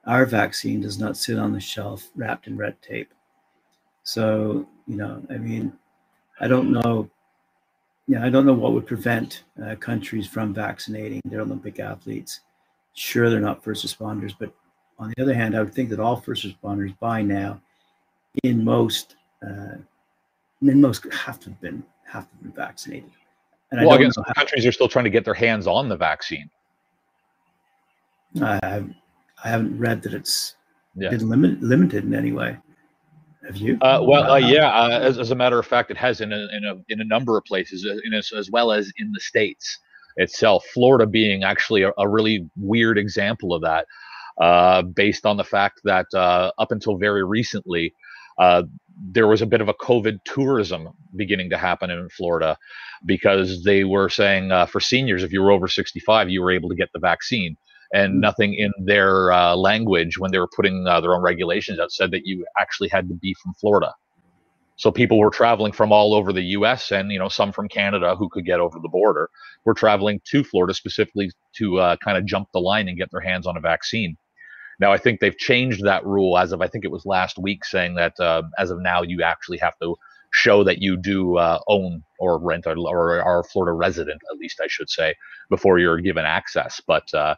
our 0.05 0.25
vaccine 0.25 0.81
does 0.81 0.99
not 0.99 1.17
sit 1.17 1.37
on 1.37 1.51
the 1.51 1.59
shelf 1.59 2.09
wrapped 2.15 2.47
in 2.47 2.57
red 2.57 2.79
tape. 2.81 3.11
So, 4.03 4.67
you 4.87 4.97
know, 4.97 5.21
I 5.29 5.37
mean, 5.37 5.73
I 6.39 6.47
don't 6.47 6.71
know. 6.71 7.09
Yeah, 8.07 8.23
I 8.23 8.29
don't 8.29 8.45
know 8.45 8.53
what 8.53 8.73
would 8.73 8.85
prevent 8.85 9.43
uh, 9.63 9.75
countries 9.75 10.27
from 10.27 10.53
vaccinating 10.53 11.21
their 11.25 11.41
Olympic 11.41 11.79
athletes. 11.79 12.41
Sure, 12.93 13.29
they're 13.29 13.39
not 13.39 13.63
first 13.63 13.85
responders, 13.85 14.33
but 14.37 14.53
on 14.99 15.11
the 15.15 15.23
other 15.23 15.33
hand, 15.33 15.55
I 15.55 15.61
would 15.61 15.73
think 15.73 15.89
that 15.89 15.99
all 15.99 16.15
first 16.15 16.45
responders 16.45 16.97
by 16.99 17.23
now 17.23 17.61
in 18.43 18.63
most 18.63 19.15
uh, 19.45 19.77
in 20.61 20.81
most 20.81 21.11
have 21.13 21.39
to 21.41 21.49
have 21.49 21.61
been 21.61 21.83
have 22.05 22.29
to 22.29 22.35
have 22.35 22.43
been 22.43 22.51
vaccinated. 22.51 23.11
And 23.71 23.85
well, 23.85 23.95
again, 23.95 24.11
some 24.11 24.23
countries 24.35 24.65
are 24.65 24.71
still 24.71 24.87
trying 24.87 25.05
to 25.05 25.11
get 25.11 25.25
their 25.25 25.33
hands 25.33 25.67
on 25.67 25.89
the 25.89 25.97
vaccine. 25.97 26.49
I 28.41 28.59
haven't, 28.63 28.95
I 29.43 29.49
haven't 29.49 29.77
read 29.79 30.01
that 30.03 30.13
it's 30.13 30.55
yeah. 30.95 31.09
been 31.09 31.29
limit, 31.29 31.61
limited 31.61 32.03
in 32.03 32.13
any 32.13 32.31
way. 32.31 32.57
Have 33.45 33.57
you? 33.57 33.77
Uh, 33.81 33.99
well, 34.01 34.31
uh, 34.31 34.37
yeah. 34.37 34.69
Uh, 34.69 34.99
as, 34.99 35.17
as 35.17 35.31
a 35.31 35.35
matter 35.35 35.57
of 35.57 35.65
fact, 35.65 35.89
it 35.89 35.97
has 35.97 36.21
in 36.21 36.31
a, 36.33 36.47
in 36.51 36.63
a, 36.65 36.93
in 36.93 37.01
a 37.01 37.05
number 37.05 37.37
of 37.37 37.43
places, 37.45 37.85
uh, 37.85 37.95
in 38.03 38.13
as, 38.13 38.31
as 38.37 38.51
well 38.51 38.71
as 38.71 38.91
in 38.97 39.11
the 39.11 39.19
states 39.19 39.79
itself. 40.17 40.65
Florida 40.73 41.05
being 41.05 41.43
actually 41.43 41.83
a, 41.83 41.91
a 41.97 42.07
really 42.07 42.47
weird 42.57 42.97
example 42.97 43.53
of 43.53 43.61
that, 43.61 43.87
uh, 44.39 44.81
based 44.81 45.25
on 45.25 45.37
the 45.37 45.43
fact 45.43 45.81
that 45.83 46.07
uh, 46.13 46.51
up 46.57 46.71
until 46.71 46.97
very 46.97 47.23
recently, 47.23 47.93
uh, 48.37 48.63
there 49.11 49.27
was 49.27 49.41
a 49.41 49.45
bit 49.45 49.61
of 49.61 49.69
a 49.69 49.73
COVID 49.73 50.19
tourism 50.25 50.89
beginning 51.15 51.49
to 51.49 51.57
happen 51.57 51.89
in 51.89 52.09
Florida 52.09 52.57
because 53.05 53.63
they 53.63 53.83
were 53.83 54.09
saying 54.09 54.51
uh, 54.51 54.65
for 54.65 54.79
seniors, 54.79 55.23
if 55.23 55.31
you 55.31 55.41
were 55.41 55.51
over 55.51 55.67
65, 55.67 56.29
you 56.29 56.41
were 56.41 56.51
able 56.51 56.69
to 56.69 56.75
get 56.75 56.89
the 56.93 56.99
vaccine. 56.99 57.57
And 57.93 58.13
mm-hmm. 58.13 58.19
nothing 58.21 58.53
in 58.55 58.71
their 58.83 59.31
uh, 59.31 59.55
language 59.55 60.17
when 60.17 60.31
they 60.31 60.39
were 60.39 60.49
putting 60.55 60.85
uh, 60.87 61.01
their 61.01 61.13
own 61.13 61.21
regulations 61.21 61.79
out 61.79 61.91
said 61.91 62.11
that 62.11 62.25
you 62.25 62.45
actually 62.59 62.89
had 62.89 63.07
to 63.09 63.15
be 63.15 63.35
from 63.41 63.53
Florida. 63.55 63.93
So 64.77 64.91
people 64.91 65.19
were 65.19 65.29
traveling 65.29 65.71
from 65.71 65.91
all 65.91 66.13
over 66.13 66.33
the 66.33 66.41
U.S. 66.41 66.91
and 66.91 67.11
you 67.11 67.19
know 67.19 67.29
some 67.29 67.51
from 67.53 67.69
Canada 67.69 68.15
who 68.15 68.27
could 68.27 68.45
get 68.45 68.59
over 68.59 68.77
the 68.79 68.89
border 68.89 69.29
were 69.63 69.73
traveling 69.73 70.19
to 70.25 70.43
Florida 70.43 70.73
specifically 70.73 71.31
to 71.55 71.79
uh, 71.79 71.95
kind 72.03 72.17
of 72.17 72.25
jump 72.25 72.49
the 72.53 72.59
line 72.59 72.89
and 72.89 72.97
get 72.97 73.09
their 73.11 73.21
hands 73.21 73.47
on 73.47 73.55
a 73.55 73.61
vaccine. 73.61 74.17
Now, 74.79 74.91
I 74.91 74.97
think 74.97 75.19
they've 75.19 75.37
changed 75.37 75.83
that 75.85 76.05
rule 76.05 76.37
as 76.37 76.51
of 76.51 76.61
I 76.61 76.67
think 76.67 76.85
it 76.85 76.91
was 76.91 77.05
last 77.05 77.37
week, 77.37 77.65
saying 77.65 77.95
that 77.95 78.19
uh, 78.19 78.43
as 78.57 78.71
of 78.71 78.79
now 78.81 79.01
you 79.01 79.23
actually 79.23 79.57
have 79.59 79.77
to 79.79 79.95
show 80.31 80.63
that 80.65 80.81
you 80.81 80.97
do 80.97 81.37
uh, 81.37 81.59
own 81.67 82.03
or 82.19 82.37
rent 82.37 82.67
or, 82.67 82.77
or 82.77 83.21
are 83.21 83.39
a 83.39 83.43
Florida 83.43 83.71
resident, 83.71 84.21
at 84.31 84.37
least 84.37 84.59
I 84.61 84.67
should 84.67 84.89
say, 84.89 85.15
before 85.49 85.79
you're 85.79 85.99
given 85.99 86.25
access. 86.25 86.81
But 86.85 87.13
uh, 87.13 87.35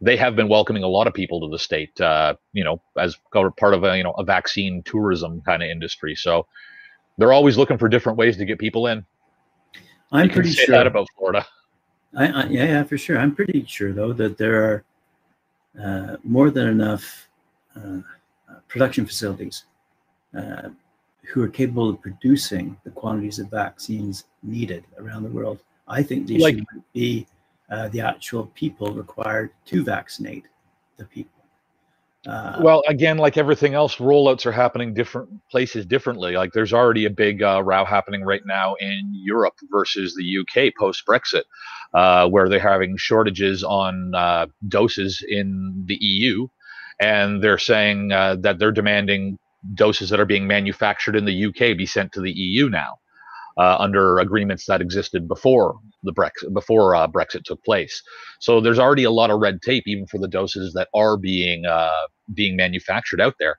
they 0.00 0.16
have 0.16 0.36
been 0.36 0.48
welcoming 0.48 0.82
a 0.82 0.88
lot 0.88 1.06
of 1.06 1.14
people 1.14 1.40
to 1.40 1.48
the 1.48 1.58
state, 1.58 2.00
uh, 2.00 2.34
you 2.52 2.64
know, 2.64 2.80
as 2.98 3.16
part 3.32 3.74
of 3.74 3.84
a 3.84 3.96
you 3.96 4.04
know 4.04 4.12
a 4.12 4.24
vaccine 4.24 4.82
tourism 4.84 5.40
kind 5.42 5.62
of 5.62 5.68
industry. 5.68 6.14
So 6.14 6.46
they're 7.18 7.32
always 7.32 7.56
looking 7.56 7.78
for 7.78 7.88
different 7.88 8.18
ways 8.18 8.36
to 8.36 8.44
get 8.44 8.58
people 8.58 8.86
in. 8.86 9.04
I'm 10.12 10.28
pretty 10.28 10.50
sure 10.50 10.76
that 10.76 10.86
about 10.86 11.08
Florida. 11.16 11.46
I, 12.14 12.26
I, 12.26 12.44
yeah, 12.46 12.64
yeah, 12.64 12.82
for 12.84 12.98
sure. 12.98 13.18
I'm 13.18 13.34
pretty 13.34 13.64
sure 13.66 13.92
though 13.92 14.12
that 14.12 14.36
there 14.38 14.62
are 14.62 14.84
uh, 15.80 16.16
more 16.22 16.50
than 16.50 16.68
enough 16.68 17.28
uh, 17.76 17.98
production 18.68 19.06
facilities 19.06 19.64
uh, 20.36 20.68
who 21.22 21.42
are 21.42 21.48
capable 21.48 21.90
of 21.90 22.00
producing 22.00 22.76
the 22.84 22.90
quantities 22.90 23.38
of 23.38 23.50
vaccines 23.50 24.24
needed 24.42 24.84
around 24.98 25.22
the 25.22 25.30
world. 25.30 25.60
I 25.88 26.02
think 26.02 26.26
these 26.26 26.42
like, 26.42 26.56
should 26.56 26.66
be 26.92 27.26
uh, 27.70 27.88
the 27.88 28.00
actual 28.00 28.46
people 28.54 28.92
required 28.92 29.50
to 29.66 29.84
vaccinate 29.84 30.44
the 30.96 31.04
people. 31.04 31.41
Uh, 32.26 32.58
well, 32.62 32.82
again, 32.88 33.18
like 33.18 33.36
everything 33.36 33.74
else, 33.74 33.96
rollouts 33.96 34.46
are 34.46 34.52
happening 34.52 34.94
different 34.94 35.28
places 35.50 35.84
differently. 35.84 36.36
Like 36.36 36.52
there's 36.52 36.72
already 36.72 37.04
a 37.04 37.10
big 37.10 37.42
uh, 37.42 37.62
row 37.64 37.84
happening 37.84 38.22
right 38.22 38.42
now 38.46 38.76
in 38.76 39.10
Europe 39.12 39.54
versus 39.72 40.14
the 40.14 40.38
UK 40.38 40.72
post 40.78 41.04
Brexit, 41.06 41.42
uh, 41.94 42.28
where 42.28 42.48
they're 42.48 42.60
having 42.60 42.96
shortages 42.96 43.64
on 43.64 44.14
uh, 44.14 44.46
doses 44.68 45.24
in 45.28 45.84
the 45.86 45.96
EU, 46.00 46.46
and 47.00 47.42
they're 47.42 47.58
saying 47.58 48.12
uh, 48.12 48.36
that 48.36 48.58
they're 48.60 48.72
demanding 48.72 49.38
doses 49.74 50.10
that 50.10 50.20
are 50.20 50.26
being 50.26 50.46
manufactured 50.46 51.16
in 51.16 51.24
the 51.24 51.46
UK 51.46 51.76
be 51.76 51.86
sent 51.86 52.12
to 52.12 52.20
the 52.20 52.32
EU 52.32 52.68
now 52.68 52.98
uh, 53.58 53.76
under 53.78 54.18
agreements 54.18 54.66
that 54.66 54.80
existed 54.80 55.28
before 55.28 55.78
the 56.02 56.12
Brexit 56.12 56.52
before 56.52 56.94
uh, 56.94 57.06
Brexit 57.06 57.44
took 57.44 57.62
place. 57.64 58.02
So 58.40 58.60
there's 58.60 58.78
already 58.78 59.04
a 59.04 59.10
lot 59.10 59.30
of 59.30 59.40
red 59.40 59.62
tape, 59.62 59.84
even 59.86 60.06
for 60.06 60.18
the 60.18 60.28
doses 60.28 60.72
that 60.74 60.88
are 60.94 61.16
being 61.16 61.66
uh, 61.66 62.06
being 62.34 62.56
manufactured 62.56 63.20
out 63.20 63.34
there. 63.38 63.56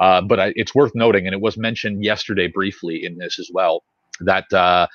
Uh, 0.00 0.20
but 0.20 0.38
I, 0.38 0.52
it's 0.56 0.74
worth 0.74 0.92
noting, 0.94 1.26
and 1.26 1.34
it 1.34 1.40
was 1.40 1.56
mentioned 1.56 2.04
yesterday 2.04 2.46
briefly 2.46 3.04
in 3.04 3.18
this 3.18 3.38
as 3.38 3.50
well, 3.52 3.82
that 4.20 4.52
uh, 4.52 4.86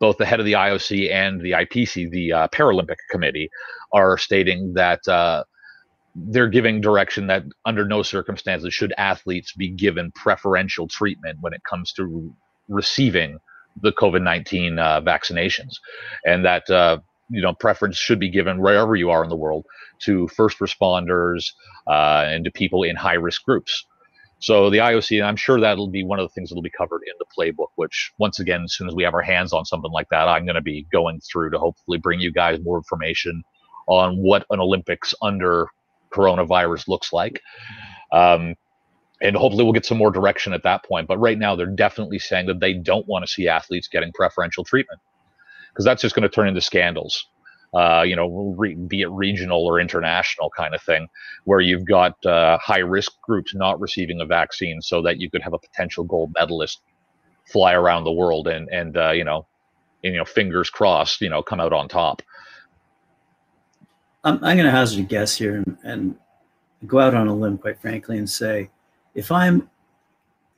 both 0.00 0.18
the 0.18 0.26
head 0.26 0.40
of 0.40 0.46
the 0.46 0.54
IOC 0.54 1.12
and 1.12 1.40
the 1.40 1.52
IPC, 1.52 2.10
the 2.10 2.32
uh, 2.32 2.48
Paralympic 2.48 2.96
Committee, 3.10 3.50
are 3.92 4.18
stating 4.18 4.72
that 4.74 5.00
they're 6.14 6.48
giving 6.48 6.80
direction 6.80 7.26
that 7.26 7.44
under 7.64 7.86
no 7.86 8.02
circumstances 8.02 8.74
should 8.74 8.92
athletes 8.98 9.52
be 9.54 9.68
given 9.68 10.12
preferential 10.12 10.86
treatment 10.86 11.38
when 11.40 11.54
it 11.54 11.62
comes 11.64 11.92
to 11.94 12.34
receiving 12.68 13.38
the 13.80 13.92
COVID 13.92 14.22
19 14.22 14.78
uh, 14.78 15.00
vaccinations, 15.00 15.76
and 16.24 16.44
that 16.44 16.68
uh, 16.70 16.98
you 17.30 17.42
know 17.42 17.54
preference 17.54 17.96
should 17.96 18.20
be 18.20 18.28
given 18.28 18.60
wherever 18.60 18.94
you 18.96 19.10
are 19.10 19.22
in 19.22 19.30
the 19.30 19.36
world 19.36 19.64
to 20.00 20.28
first 20.28 20.58
responders 20.58 21.52
uh, 21.86 22.24
and 22.26 22.44
to 22.44 22.50
people 22.50 22.82
in 22.82 22.96
high 22.96 23.14
risk 23.14 23.44
groups. 23.44 23.86
So 24.40 24.70
the 24.70 24.78
IOC, 24.78 25.18
and 25.18 25.26
I'm 25.26 25.36
sure 25.36 25.60
that'll 25.60 25.88
be 25.88 26.02
one 26.02 26.18
of 26.18 26.24
the 26.28 26.34
things 26.34 26.50
that'll 26.50 26.62
be 26.62 26.70
covered 26.70 27.02
in 27.06 27.14
the 27.18 27.26
playbook. 27.36 27.68
Which, 27.76 28.12
once 28.18 28.40
again, 28.40 28.62
as 28.64 28.74
soon 28.74 28.88
as 28.88 28.94
we 28.94 29.04
have 29.04 29.14
our 29.14 29.22
hands 29.22 29.52
on 29.52 29.64
something 29.64 29.92
like 29.92 30.08
that, 30.10 30.28
I'm 30.28 30.44
going 30.44 30.56
to 30.56 30.62
be 30.62 30.86
going 30.92 31.20
through 31.20 31.50
to 31.50 31.58
hopefully 31.58 31.98
bring 31.98 32.20
you 32.20 32.32
guys 32.32 32.58
more 32.60 32.76
information 32.76 33.44
on 33.86 34.16
what 34.16 34.44
an 34.50 34.60
Olympics 34.60 35.14
under 35.22 35.68
coronavirus 36.12 36.88
looks 36.88 37.12
like. 37.12 37.40
Um, 38.12 38.54
and 39.22 39.36
hopefully 39.36 39.64
we'll 39.64 39.72
get 39.72 39.86
some 39.86 39.98
more 39.98 40.10
direction 40.10 40.52
at 40.52 40.64
that 40.64 40.84
point. 40.84 41.06
But 41.06 41.18
right 41.18 41.38
now, 41.38 41.56
they're 41.56 41.66
definitely 41.66 42.18
saying 42.18 42.46
that 42.46 42.60
they 42.60 42.74
don't 42.74 43.06
want 43.06 43.24
to 43.24 43.30
see 43.30 43.48
athletes 43.48 43.88
getting 43.88 44.12
preferential 44.12 44.64
treatment 44.64 45.00
because 45.70 45.84
that's 45.84 46.02
just 46.02 46.14
going 46.14 46.24
to 46.24 46.28
turn 46.28 46.48
into 46.48 46.60
scandals. 46.60 47.26
Uh, 47.72 48.02
you 48.02 48.14
know, 48.14 48.54
re- 48.58 48.74
be 48.74 49.00
it 49.00 49.10
regional 49.10 49.64
or 49.64 49.80
international 49.80 50.50
kind 50.50 50.74
of 50.74 50.82
thing, 50.82 51.08
where 51.44 51.60
you've 51.60 51.86
got 51.86 52.14
uh, 52.26 52.58
high 52.58 52.80
risk 52.80 53.12
groups 53.22 53.54
not 53.54 53.80
receiving 53.80 54.20
a 54.20 54.26
vaccine, 54.26 54.82
so 54.82 55.00
that 55.00 55.18
you 55.18 55.30
could 55.30 55.40
have 55.40 55.54
a 55.54 55.58
potential 55.58 56.04
gold 56.04 56.30
medalist 56.34 56.82
fly 57.46 57.72
around 57.72 58.04
the 58.04 58.12
world 58.12 58.46
and 58.46 58.68
and 58.68 58.98
uh, 58.98 59.10
you 59.10 59.24
know, 59.24 59.46
and, 60.04 60.12
you 60.12 60.18
know, 60.18 60.24
fingers 60.24 60.68
crossed, 60.68 61.22
you 61.22 61.30
know, 61.30 61.42
come 61.42 61.60
out 61.60 61.72
on 61.72 61.88
top. 61.88 62.20
I'm, 64.24 64.34
I'm 64.44 64.56
going 64.56 64.66
to 64.66 64.70
hazard 64.70 65.00
a 65.00 65.02
guess 65.02 65.36
here 65.36 65.56
and, 65.56 65.78
and 65.82 66.16
go 66.86 66.98
out 66.98 67.14
on 67.14 67.26
a 67.26 67.34
limb, 67.34 67.56
quite 67.56 67.80
frankly, 67.80 68.18
and 68.18 68.28
say 68.28 68.70
if 69.14 69.30
I'm 69.30 69.68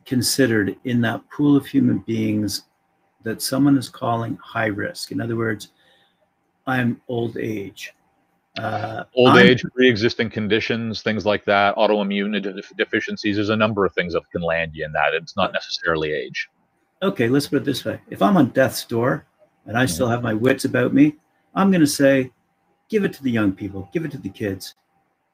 considered 0.04 0.76
in 0.84 1.00
that 1.02 1.22
pool 1.30 1.56
of 1.56 1.66
human 1.66 1.98
beings 1.98 2.64
that 3.22 3.40
someone 3.40 3.78
is 3.78 3.88
calling 3.88 4.36
high 4.42 4.66
risk, 4.66 5.12
in 5.12 5.20
other 5.20 5.36
words, 5.36 5.68
I'm 6.66 7.00
old 7.08 7.36
age. 7.36 7.92
Uh, 8.58 9.04
old 9.16 9.30
I'm, 9.30 9.46
age, 9.46 9.64
pre-existing 9.74 10.30
conditions, 10.30 11.02
things 11.02 11.26
like 11.26 11.44
that, 11.44 11.74
autoimmune 11.76 12.62
deficiencies. 12.76 13.36
There's 13.36 13.48
a 13.48 13.56
number 13.56 13.84
of 13.84 13.92
things 13.94 14.12
that 14.12 14.22
can 14.30 14.42
land 14.42 14.72
you 14.74 14.84
in 14.84 14.92
that. 14.92 15.12
It's 15.14 15.36
not 15.36 15.52
necessarily 15.52 16.12
age. 16.12 16.48
Okay, 17.02 17.28
let's 17.28 17.48
put 17.48 17.56
it 17.56 17.64
this 17.64 17.84
way: 17.84 18.00
if 18.10 18.22
I'm 18.22 18.36
on 18.36 18.50
death's 18.50 18.84
door 18.84 19.26
and 19.66 19.76
I 19.76 19.86
still 19.86 20.08
have 20.08 20.22
my 20.22 20.34
wits 20.34 20.64
about 20.64 20.94
me, 20.94 21.16
I'm 21.54 21.70
going 21.70 21.80
to 21.80 21.86
say, 21.86 22.30
give 22.88 23.04
it 23.04 23.12
to 23.14 23.22
the 23.22 23.30
young 23.30 23.52
people, 23.52 23.88
give 23.92 24.04
it 24.04 24.12
to 24.12 24.18
the 24.18 24.28
kids. 24.28 24.74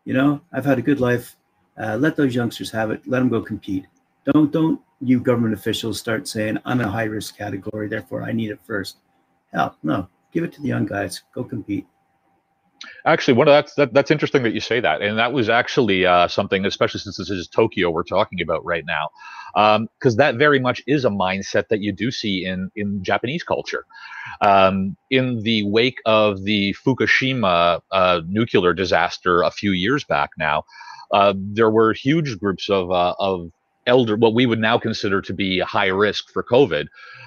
You 0.05 0.15
know, 0.15 0.41
I've 0.53 0.65
had 0.65 0.79
a 0.79 0.83
good 0.83 1.01
life. 1.01 1.37
Uh, 1.81 1.97
let 1.97 2.17
those 2.17 2.35
youngsters 2.35 2.71
have 2.71 2.91
it. 2.91 3.01
Let 3.07 3.21
them 3.21 3.29
go 3.29 3.41
compete. 3.41 3.87
Don't 4.27 4.53
Don't 4.53 4.81
you 5.01 5.21
government 5.21 5.55
officials 5.55 5.99
start 5.99 6.29
saying 6.29 6.59
I'm 6.65 6.81
in 6.81 6.87
a 6.87 6.91
high 6.91 7.05
risk 7.05 7.37
category, 7.37 7.89
therefore 7.89 8.23
I 8.23 8.33
need 8.33 8.51
it 8.51 8.61
first. 8.67 8.99
Hell, 9.53 9.77
no. 9.83 10.09
Give 10.33 10.45
it 10.45 10.53
to 10.53 10.63
the 10.63 10.69
young 10.69 10.87
guys. 10.87 11.23
Go 11.35 11.43
compete. 11.43 11.87
Actually, 13.05 13.35
one 13.35 13.49
of 13.49 13.53
that's 13.53 13.75
that, 13.75 13.93
that's 13.93 14.11
interesting 14.11 14.43
that 14.43 14.55
you 14.55 14.61
say 14.61 14.81
that, 14.81 15.03
and 15.03 15.19
that 15.19 15.33
was 15.33 15.49
actually 15.49 16.07
uh, 16.07 16.29
something, 16.29 16.65
especially 16.65 17.01
since 17.01 17.17
this 17.17 17.29
is 17.29 17.47
Tokyo 17.47 17.91
we're 17.91 18.03
talking 18.03 18.41
about 18.41 18.65
right 18.65 18.85
now, 18.87 19.09
because 19.55 20.15
um, 20.15 20.17
that 20.17 20.37
very 20.37 20.59
much 20.59 20.83
is 20.87 21.05
a 21.05 21.11
mindset 21.11 21.69
that 21.69 21.81
you 21.81 21.93
do 21.93 22.11
see 22.11 22.45
in 22.47 22.71
in 22.77 23.03
Japanese 23.03 23.43
culture. 23.43 23.85
Um, 24.41 24.97
in 25.11 25.43
the 25.43 25.63
wake 25.65 26.01
of 26.07 26.45
the 26.45 26.75
Fukushima 26.75 27.81
uh, 27.91 28.21
nuclear 28.27 28.73
disaster 28.73 29.43
a 29.43 29.51
few 29.51 29.73
years 29.73 30.05
back 30.05 30.31
now, 30.39 30.65
uh, 31.13 31.35
there 31.37 31.71
were 31.71 31.93
huge 31.93 32.39
groups 32.39 32.69
of 32.71 32.91
uh, 32.91 33.15
of 33.19 33.51
elder, 33.87 34.17
what 34.17 34.35
we 34.35 34.47
would 34.47 34.61
now 34.61 34.79
consider 34.79 35.21
to 35.23 35.33
be 35.33 35.59
high 35.61 35.89
risk 35.89 36.31
for 36.33 36.43
COVID 36.43 36.87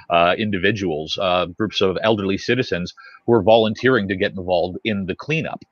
uh, 0.10 0.36
individuals, 0.38 1.18
uh, 1.22 1.48
groups 1.58 1.82
of 1.82 1.98
elderly 2.02 2.38
citizens 2.38 2.94
who 3.26 3.34
are 3.34 3.42
volunteering 3.42 4.08
to 4.08 4.16
get 4.16 4.32
involved 4.32 4.78
in 4.84 5.06
the 5.06 5.16
cleanup. 5.16 5.64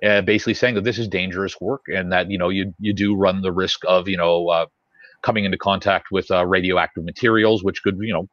Basically 0.00 0.54
saying 0.54 0.76
that 0.76 0.84
this 0.84 0.98
is 0.98 1.08
dangerous 1.08 1.60
work 1.60 1.82
and 1.88 2.10
that 2.10 2.30
you 2.30 2.38
know 2.38 2.48
you 2.48 2.74
you 2.78 2.94
do 2.94 3.14
run 3.14 3.42
the 3.42 3.52
risk 3.52 3.80
of 3.86 4.08
you 4.08 4.16
know 4.16 4.48
uh, 4.48 4.66
coming 5.22 5.44
into 5.44 5.58
contact 5.58 6.06
with 6.10 6.30
radioactive 6.30 7.04
materials, 7.04 7.62
which 7.62 7.82
could 7.82 7.98
you 8.00 8.12
know 8.12 8.26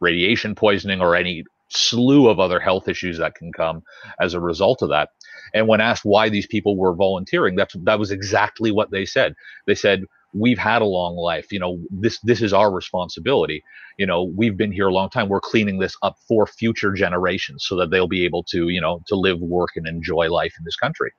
radiation 0.00 0.54
poisoning 0.54 1.00
or 1.00 1.14
any 1.14 1.44
slew 1.68 2.28
of 2.28 2.40
other 2.40 2.60
health 2.60 2.88
issues 2.88 3.18
that 3.18 3.34
can 3.34 3.52
come 3.52 3.82
as 4.20 4.34
a 4.34 4.40
result 4.40 4.82
of 4.82 4.88
that. 4.88 5.10
And 5.54 5.68
when 5.68 5.80
asked 5.80 6.04
why 6.04 6.28
these 6.28 6.46
people 6.46 6.76
were 6.76 6.94
volunteering, 6.94 7.56
that's 7.56 7.74
that 7.84 7.98
was 7.98 8.10
exactly 8.10 8.70
what 8.70 8.90
they 8.90 9.04
said. 9.04 9.34
They 9.66 9.74
said 9.74 10.04
we've 10.34 10.58
had 10.58 10.82
a 10.82 10.84
long 10.84 11.16
life 11.16 11.50
you 11.50 11.58
know 11.58 11.80
this 11.90 12.18
this 12.20 12.42
is 12.42 12.52
our 12.52 12.70
responsibility. 12.70 13.62
You 13.98 14.06
know 14.06 14.24
we've 14.24 14.56
been 14.56 14.72
here 14.72 14.88
a 14.88 14.92
long 14.92 15.10
time. 15.10 15.28
We're 15.28 15.40
cleaning 15.40 15.78
this 15.78 15.96
up 16.02 16.16
for 16.26 16.46
future 16.46 16.92
generations 16.92 17.64
so 17.66 17.76
that 17.76 17.90
they'll 17.90 18.08
be 18.08 18.24
able 18.24 18.44
to 18.44 18.68
you 18.68 18.80
know 18.80 19.02
to 19.08 19.16
live 19.16 19.40
work 19.40 19.70
and 19.76 19.86
enjoy 19.86 20.30
life 20.30 20.54
in 20.58 20.64
this 20.64 20.76
country. 20.76 21.12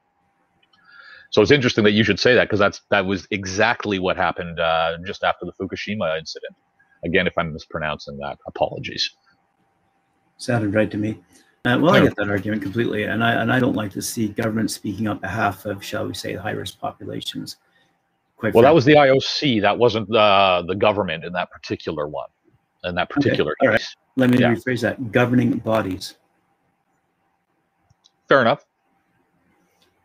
So 1.31 1.43
it's 1.43 1.51
interesting 1.51 1.83
that 1.83 1.91
you 1.91 2.03
should 2.03 2.19
say 2.19 2.33
that 2.35 2.45
because 2.45 2.59
that's 2.59 2.81
that 2.89 3.05
was 3.05 3.27
exactly 3.31 3.99
what 3.99 4.17
happened 4.17 4.59
uh, 4.59 4.97
just 5.05 5.23
after 5.23 5.45
the 5.45 5.53
fukushima 5.53 6.17
incident. 6.17 6.55
Again 7.03 7.27
if 7.27 7.37
i'm 7.37 7.53
mispronouncing 7.53 8.17
that 8.17 8.37
apologies. 8.47 9.09
Sounded 10.37 10.73
right 10.73 10.89
to 10.91 10.97
me 10.97 11.19
uh, 11.65 11.77
well, 11.81 11.93
I 11.93 11.99
get 11.99 12.15
that 12.15 12.29
argument 12.29 12.61
completely, 12.61 13.03
and 13.03 13.23
I 13.23 13.33
and 13.41 13.51
I 13.51 13.59
don't 13.59 13.75
like 13.75 13.91
to 13.93 14.01
see 14.01 14.29
government 14.29 14.71
speaking 14.71 15.07
on 15.07 15.17
behalf 15.17 15.65
of, 15.65 15.83
shall 15.83 16.07
we 16.07 16.13
say, 16.13 16.33
high 16.33 16.51
risk 16.51 16.79
populations. 16.79 17.57
Quite 18.37 18.53
well, 18.53 18.63
that 18.63 18.73
was 18.73 18.85
the 18.85 18.93
IOC. 18.93 19.61
That 19.61 19.77
wasn't 19.77 20.07
the 20.07 20.63
the 20.67 20.75
government 20.75 21.25
in 21.25 21.33
that 21.33 21.51
particular 21.51 22.07
one. 22.07 22.29
In 22.85 22.95
that 22.95 23.09
particular 23.09 23.55
okay. 23.61 23.73
case. 23.73 23.93
Let 24.15 24.29
me 24.29 24.39
yeah. 24.39 24.53
rephrase 24.53 24.81
that. 24.81 25.11
Governing 25.11 25.57
bodies. 25.57 26.15
Fair 28.29 28.39
enough. 28.39 28.65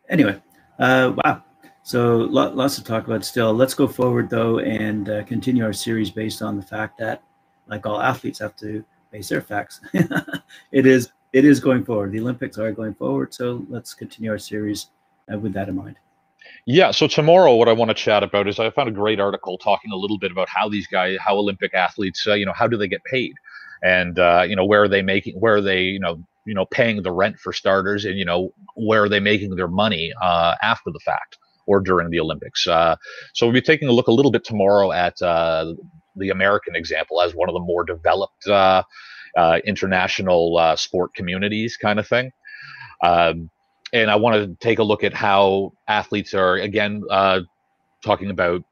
Anyway, 0.08 0.40
uh, 0.80 1.14
wow. 1.24 1.44
So 1.84 2.16
lots 2.16 2.74
to 2.76 2.82
talk 2.82 3.06
about 3.06 3.24
still. 3.24 3.54
Let's 3.54 3.74
go 3.74 3.86
forward 3.86 4.28
though 4.28 4.58
and 4.58 5.08
uh, 5.08 5.22
continue 5.24 5.64
our 5.64 5.72
series 5.72 6.10
based 6.10 6.42
on 6.42 6.56
the 6.56 6.62
fact 6.62 6.98
that, 6.98 7.22
like 7.68 7.86
all 7.86 8.00
athletes, 8.00 8.40
have 8.40 8.56
to 8.56 8.84
base 9.12 9.28
their 9.28 9.40
facts. 9.40 9.80
it 10.72 10.86
is 10.86 11.10
it 11.34 11.44
is 11.44 11.58
going 11.58 11.84
forward. 11.84 12.12
The 12.12 12.20
Olympics 12.20 12.58
are 12.58 12.70
going 12.70 12.94
forward. 12.94 13.34
So 13.34 13.66
let's 13.68 13.92
continue 13.92 14.30
our 14.30 14.38
series 14.38 14.86
uh, 15.32 15.36
with 15.36 15.52
that 15.54 15.68
in 15.68 15.74
mind. 15.74 15.96
Yeah. 16.64 16.92
So 16.92 17.08
tomorrow, 17.08 17.56
what 17.56 17.68
I 17.68 17.72
want 17.72 17.88
to 17.88 17.94
chat 17.94 18.22
about 18.22 18.46
is 18.46 18.60
I 18.60 18.70
found 18.70 18.88
a 18.88 18.92
great 18.92 19.18
article 19.18 19.58
talking 19.58 19.90
a 19.90 19.96
little 19.96 20.16
bit 20.16 20.30
about 20.30 20.48
how 20.48 20.68
these 20.68 20.86
guys, 20.86 21.18
how 21.20 21.36
Olympic 21.36 21.74
athletes, 21.74 22.24
uh, 22.26 22.34
you 22.34 22.46
know, 22.46 22.52
how 22.52 22.68
do 22.68 22.76
they 22.76 22.86
get 22.86 23.02
paid, 23.04 23.34
and 23.82 24.18
uh, 24.18 24.44
you 24.46 24.54
know, 24.54 24.64
where 24.64 24.84
are 24.84 24.88
they 24.88 25.02
making, 25.02 25.34
where 25.40 25.56
are 25.56 25.60
they, 25.60 25.82
you 25.82 25.98
know, 25.98 26.22
you 26.46 26.54
know, 26.54 26.66
paying 26.66 27.02
the 27.02 27.10
rent 27.10 27.38
for 27.40 27.52
starters, 27.52 28.04
and 28.04 28.16
you 28.16 28.24
know, 28.24 28.54
where 28.76 29.02
are 29.02 29.08
they 29.08 29.20
making 29.20 29.56
their 29.56 29.68
money 29.68 30.12
uh, 30.22 30.54
after 30.62 30.92
the 30.92 31.00
fact 31.00 31.38
or 31.66 31.80
during 31.80 32.10
the 32.10 32.20
Olympics. 32.20 32.66
Uh, 32.68 32.94
so 33.32 33.46
we'll 33.46 33.54
be 33.54 33.60
taking 33.60 33.88
a 33.88 33.92
look 33.92 34.06
a 34.06 34.12
little 34.12 34.30
bit 34.30 34.44
tomorrow 34.44 34.92
at 34.92 35.20
uh, 35.22 35.74
the 36.14 36.28
American 36.28 36.76
example 36.76 37.20
as 37.22 37.34
one 37.34 37.48
of 37.48 37.54
the 37.54 37.60
more 37.60 37.84
developed 37.84 38.46
uh, 39.36 39.58
international 39.64 40.74
sport 40.76 41.14
communities, 41.14 41.76
kind 41.76 41.98
of 41.98 42.06
thing. 42.06 42.30
Um, 43.02 43.50
and 43.92 44.10
I 44.10 44.16
want 44.16 44.34
to 44.36 44.56
take 44.66 44.78
a 44.78 44.82
look 44.82 45.04
at 45.04 45.14
how 45.14 45.72
athletes 45.88 46.34
are 46.34 46.56
again 46.56 47.02
uh, 47.10 47.40
talking 48.02 48.30
about 48.30 48.62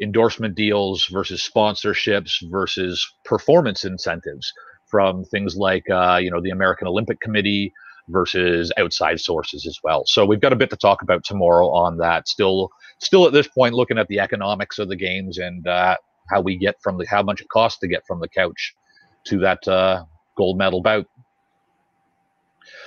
endorsement 0.00 0.54
deals 0.54 1.06
versus 1.06 1.48
sponsorships 1.48 2.32
versus 2.50 3.06
performance 3.24 3.84
incentives 3.84 4.52
from 4.90 5.24
things 5.24 5.56
like 5.56 5.88
uh, 5.90 6.18
you 6.20 6.30
know 6.30 6.40
the 6.40 6.50
American 6.50 6.88
Olympic 6.88 7.20
Committee 7.20 7.72
versus 8.08 8.72
outside 8.76 9.20
sources 9.20 9.66
as 9.66 9.78
well. 9.82 10.04
So 10.06 10.26
we've 10.26 10.40
got 10.40 10.52
a 10.52 10.56
bit 10.56 10.70
to 10.70 10.76
talk 10.76 11.02
about 11.02 11.24
tomorrow 11.24 11.68
on 11.70 11.96
that. 11.98 12.28
Still, 12.28 12.68
still 12.98 13.26
at 13.26 13.32
this 13.32 13.48
point, 13.48 13.74
looking 13.74 13.98
at 13.98 14.08
the 14.08 14.20
economics 14.20 14.78
of 14.78 14.88
the 14.88 14.96
games 14.96 15.38
and 15.38 15.66
uh, 15.66 15.96
how 16.30 16.42
we 16.42 16.56
get 16.56 16.76
from 16.82 16.98
the 16.98 17.06
how 17.06 17.22
much 17.22 17.40
it 17.40 17.48
costs 17.48 17.78
to 17.80 17.88
get 17.88 18.04
from 18.06 18.20
the 18.20 18.28
couch 18.28 18.74
to 19.24 19.38
that 19.38 19.66
uh, 19.66 20.04
gold 20.36 20.58
medal 20.58 20.80
bout. 20.80 21.06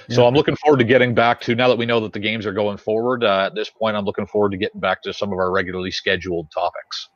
So 0.10 0.26
I'm 0.26 0.34
looking 0.34 0.56
forward 0.56 0.78
to 0.78 0.86
getting 0.86 1.14
back 1.14 1.42
to 1.42 1.56
now 1.56 1.68
that 1.68 1.78
we 1.78 1.86
know 1.86 2.00
that 2.00 2.14
the 2.14 2.20
games 2.20 2.46
are 2.46 2.54
going 2.54 2.78
forward. 2.78 3.24
Uh, 3.24 3.48
at 3.48 3.56
this 3.56 3.70
point, 3.70 3.98
I'm 3.98 4.06
looking 4.06 4.26
forward 4.26 4.52
to 4.52 4.58
getting 4.58 4.80
back 4.80 5.02
to 5.04 5.14
some 5.14 5.34
of 5.34 5.38
our 5.38 5.52
regularly 5.52 5.92
scheduled 5.92 6.50
topics. 6.52 7.10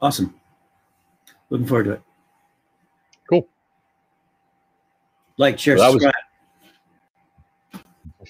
Awesome. 0.00 0.34
Looking 1.50 1.66
forward 1.66 1.84
to 1.84 1.92
it. 1.92 2.02
Cool. 3.28 3.46
Like, 5.36 5.58
share, 5.58 5.76
subscribe. 5.76 6.14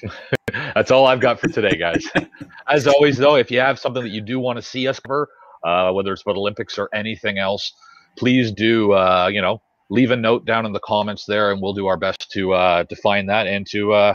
Was... 0.02 0.12
That's 0.74 0.90
all 0.90 1.06
I've 1.06 1.20
got 1.20 1.38
for 1.38 1.48
today, 1.48 1.76
guys. 1.76 2.06
As 2.68 2.86
always, 2.86 3.16
though, 3.16 3.36
if 3.36 3.50
you 3.50 3.60
have 3.60 3.78
something 3.78 4.02
that 4.02 4.10
you 4.10 4.20
do 4.20 4.40
want 4.40 4.56
to 4.56 4.62
see 4.62 4.88
us 4.88 4.98
cover, 4.98 5.28
uh, 5.64 5.92
whether 5.92 6.12
it's 6.12 6.22
about 6.22 6.36
Olympics 6.36 6.76
or 6.78 6.88
anything 6.92 7.38
else, 7.38 7.72
please 8.16 8.50
do, 8.50 8.92
uh, 8.92 9.30
you 9.32 9.40
know, 9.40 9.62
leave 9.88 10.10
a 10.10 10.16
note 10.16 10.44
down 10.44 10.66
in 10.66 10.72
the 10.72 10.80
comments 10.80 11.24
there, 11.26 11.52
and 11.52 11.60
we'll 11.60 11.74
do 11.74 11.86
our 11.86 11.96
best 11.96 12.30
to 12.32 12.52
uh, 12.52 12.82
define 12.84 13.26
that 13.26 13.46
and 13.46 13.66
to 13.68 13.92
uh, 13.92 14.14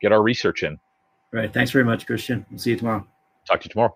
get 0.00 0.12
our 0.12 0.22
research 0.22 0.62
in. 0.62 0.78
Right. 1.32 1.52
Thanks 1.52 1.70
very 1.70 1.84
much, 1.84 2.06
Christian. 2.06 2.44
We'll 2.50 2.58
see 2.58 2.70
you 2.70 2.76
tomorrow. 2.76 3.06
Talk 3.46 3.60
to 3.60 3.66
you 3.66 3.70
tomorrow. 3.70 3.94